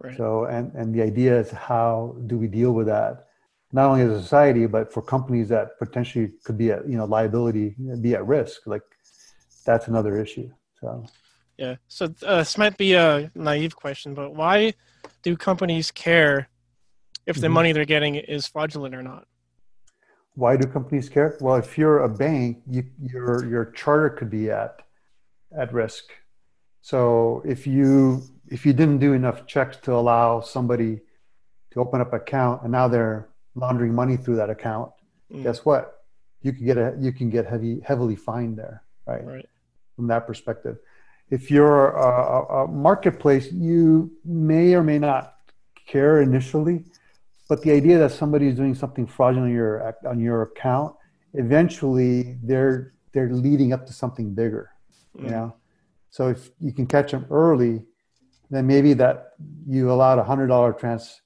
right. 0.00 0.16
so 0.16 0.44
and 0.44 0.72
and 0.74 0.94
the 0.94 1.02
idea 1.02 1.38
is 1.38 1.50
how 1.50 2.14
do 2.26 2.36
we 2.36 2.48
deal 2.48 2.72
with 2.72 2.86
that 2.86 3.26
not 3.72 3.86
only 3.86 4.02
as 4.02 4.10
a 4.10 4.22
society 4.22 4.66
but 4.66 4.92
for 4.92 5.02
companies 5.02 5.48
that 5.48 5.78
potentially 5.78 6.32
could 6.44 6.58
be 6.58 6.70
at 6.70 6.88
you 6.88 6.96
know 6.96 7.04
liability 7.04 7.74
be 8.00 8.14
at 8.14 8.26
risk 8.26 8.66
like 8.66 8.82
that's 9.64 9.88
another 9.88 10.16
issue 10.16 10.48
so 10.80 11.04
yeah 11.56 11.76
so 11.88 12.06
uh, 12.26 12.38
this 12.38 12.58
might 12.58 12.76
be 12.76 12.94
a 12.94 13.30
naive 13.34 13.76
question 13.76 14.14
but 14.14 14.34
why 14.34 14.72
do 15.22 15.36
companies 15.36 15.90
care 15.90 16.48
if 17.26 17.36
the 17.36 17.46
mm-hmm. 17.46 17.54
money 17.54 17.72
they're 17.72 17.84
getting 17.84 18.14
is 18.14 18.46
fraudulent 18.46 18.94
or 18.94 19.02
not 19.02 19.26
why 20.34 20.56
do 20.56 20.66
companies 20.66 21.08
care? 21.08 21.36
Well, 21.40 21.56
if 21.56 21.76
you're 21.76 22.00
a 22.00 22.08
bank, 22.08 22.62
you, 22.66 22.84
your 23.02 23.46
your 23.46 23.64
charter 23.66 24.10
could 24.10 24.30
be 24.30 24.50
at 24.50 24.82
at 25.56 25.72
risk. 25.72 26.04
So 26.80 27.42
if 27.44 27.66
you 27.66 28.22
if 28.48 28.64
you 28.64 28.72
didn't 28.72 28.98
do 28.98 29.12
enough 29.12 29.46
checks 29.46 29.76
to 29.82 29.92
allow 29.92 30.40
somebody 30.40 31.00
to 31.72 31.80
open 31.80 32.00
up 32.00 32.12
an 32.12 32.20
account 32.20 32.62
and 32.62 32.72
now 32.72 32.88
they're 32.88 33.28
laundering 33.54 33.94
money 33.94 34.16
through 34.16 34.36
that 34.36 34.50
account, 34.50 34.92
mm. 35.32 35.42
guess 35.42 35.64
what? 35.64 36.04
You 36.42 36.52
can 36.52 36.64
get 36.64 36.78
a 36.78 36.96
you 36.98 37.12
can 37.12 37.30
get 37.30 37.46
heavy 37.46 37.80
heavily 37.84 38.16
fined 38.16 38.56
there, 38.58 38.82
right? 39.06 39.24
Right. 39.24 39.48
From 39.96 40.06
that 40.08 40.26
perspective, 40.26 40.78
if 41.30 41.50
you're 41.50 41.90
a, 41.90 42.62
a 42.62 42.66
marketplace, 42.68 43.52
you 43.52 44.10
may 44.24 44.74
or 44.74 44.82
may 44.82 44.98
not 44.98 45.34
care 45.86 46.22
initially 46.22 46.84
but 47.50 47.62
the 47.62 47.72
idea 47.72 47.98
that 47.98 48.12
somebody 48.12 48.46
is 48.46 48.54
doing 48.54 48.76
something 48.76 49.08
fraudulent 49.08 49.48
on 49.48 49.52
your 49.52 49.96
on 50.06 50.20
your 50.20 50.42
account, 50.42 50.94
eventually 51.34 52.38
they're 52.44 52.94
they're 53.12 53.32
leading 53.32 53.72
up 53.72 53.84
to 53.86 53.92
something 53.92 54.32
bigger. 54.32 54.70
Mm. 55.18 55.24
You 55.24 55.30
know, 55.30 55.56
so 56.10 56.28
if 56.28 56.50
you 56.60 56.72
can 56.72 56.86
catch 56.86 57.10
them 57.10 57.26
early, 57.28 57.82
then 58.50 58.68
maybe 58.68 58.92
that 58.94 59.32
you 59.66 59.90
allowed 59.90 60.20
a 60.20 60.22
hundred 60.22 60.46
dollar 60.46 60.72
trans 60.72 61.22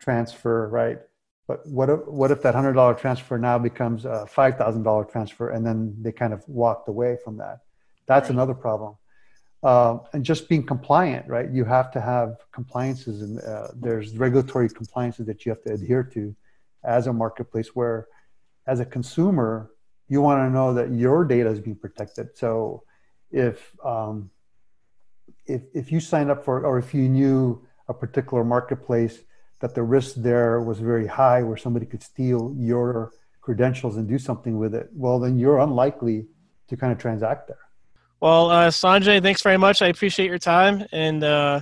transfer, 0.00 0.68
right? 0.68 0.98
But 1.46 1.66
what 1.66 1.90
if 1.90 2.06
what 2.06 2.30
if 2.30 2.42
that 2.42 2.54
hundred 2.54 2.72
dollar 2.72 2.94
transfer 2.94 3.38
now 3.38 3.58
becomes 3.58 4.04
a 4.04 4.26
five 4.26 4.56
thousand 4.56 4.82
dollar 4.82 5.04
transfer, 5.04 5.50
and 5.50 5.64
then 5.66 5.94
they 6.00 6.12
kind 6.12 6.32
of 6.32 6.46
walked 6.48 6.88
away 6.88 7.18
from 7.22 7.36
that? 7.38 7.60
That's 8.06 8.24
right. 8.24 8.34
another 8.34 8.54
problem 8.54 8.96
uh, 9.64 9.98
and 10.12 10.24
just 10.24 10.48
being 10.48 10.64
compliant, 10.64 11.26
right? 11.26 11.50
You 11.50 11.64
have 11.64 11.90
to 11.92 12.00
have 12.00 12.36
compliances, 12.52 13.22
and 13.22 13.40
uh, 13.40 13.68
there's 13.74 14.16
regulatory 14.16 14.68
compliances 14.68 15.26
that 15.26 15.44
you 15.44 15.50
have 15.50 15.62
to 15.62 15.72
adhere 15.72 16.04
to 16.12 16.36
as 16.84 17.06
a 17.06 17.12
marketplace. 17.12 17.74
Where, 17.74 18.06
as 18.66 18.80
a 18.80 18.84
consumer, 18.84 19.70
you 20.06 20.20
want 20.20 20.46
to 20.46 20.50
know 20.50 20.74
that 20.74 20.92
your 20.92 21.24
data 21.24 21.48
is 21.48 21.60
being 21.60 21.76
protected. 21.76 22.36
So, 22.36 22.82
if 23.30 23.74
um, 23.82 24.30
if 25.46 25.62
if 25.72 25.90
you 25.90 25.98
signed 25.98 26.30
up 26.30 26.44
for, 26.44 26.66
or 26.66 26.78
if 26.78 26.92
you 26.92 27.08
knew 27.08 27.66
a 27.88 27.94
particular 27.94 28.44
marketplace 28.44 29.20
that 29.60 29.74
the 29.74 29.82
risk 29.82 30.16
there 30.16 30.60
was 30.60 30.78
very 30.78 31.06
high, 31.06 31.42
where 31.42 31.56
somebody 31.56 31.86
could 31.86 32.02
steal 32.02 32.54
your 32.58 33.12
credentials 33.40 33.96
and 33.96 34.08
do 34.08 34.18
something 34.18 34.58
with 34.58 34.74
it, 34.74 34.88
well, 34.94 35.18
then 35.18 35.38
you're 35.38 35.58
unlikely 35.58 36.26
to 36.68 36.76
kind 36.76 36.92
of 36.92 36.98
transact 36.98 37.48
there. 37.48 37.58
Well, 38.20 38.50
uh, 38.50 38.68
Sanjay, 38.68 39.22
thanks 39.22 39.42
very 39.42 39.58
much. 39.58 39.82
I 39.82 39.88
appreciate 39.88 40.26
your 40.26 40.38
time, 40.38 40.84
and, 40.92 41.22
uh, 41.22 41.60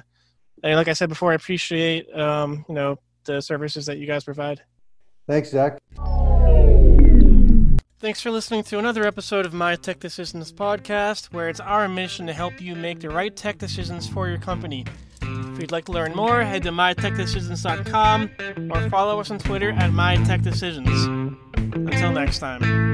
and 0.62 0.76
like 0.76 0.88
I 0.88 0.92
said 0.92 1.08
before, 1.08 1.32
I 1.32 1.34
appreciate 1.34 2.12
um, 2.16 2.64
you 2.68 2.74
know 2.74 2.98
the 3.24 3.40
services 3.40 3.86
that 3.86 3.98
you 3.98 4.06
guys 4.06 4.24
provide. 4.24 4.62
Thanks, 5.26 5.50
Zach. 5.50 5.78
Thanks 8.00 8.20
for 8.20 8.32
listening 8.32 8.64
to 8.64 8.78
another 8.78 9.06
episode 9.06 9.46
of 9.46 9.52
My 9.52 9.76
Tech 9.76 10.00
Decisions 10.00 10.52
podcast, 10.52 11.26
where 11.32 11.48
it's 11.48 11.60
our 11.60 11.88
mission 11.88 12.26
to 12.26 12.32
help 12.32 12.60
you 12.60 12.74
make 12.74 12.98
the 12.98 13.08
right 13.10 13.34
tech 13.34 13.58
decisions 13.58 14.08
for 14.08 14.28
your 14.28 14.38
company. 14.38 14.84
If 15.52 15.60
you'd 15.60 15.72
like 15.72 15.84
to 15.86 15.92
learn 15.92 16.14
more, 16.14 16.42
head 16.42 16.62
to 16.64 16.70
mytechdecisions.com 16.70 18.30
or 18.70 18.90
follow 18.90 19.20
us 19.20 19.30
on 19.30 19.38
Twitter 19.38 19.70
at 19.70 19.90
mytechdecisions. 19.90 21.38
Until 21.56 22.12
next 22.12 22.38
time. 22.38 22.92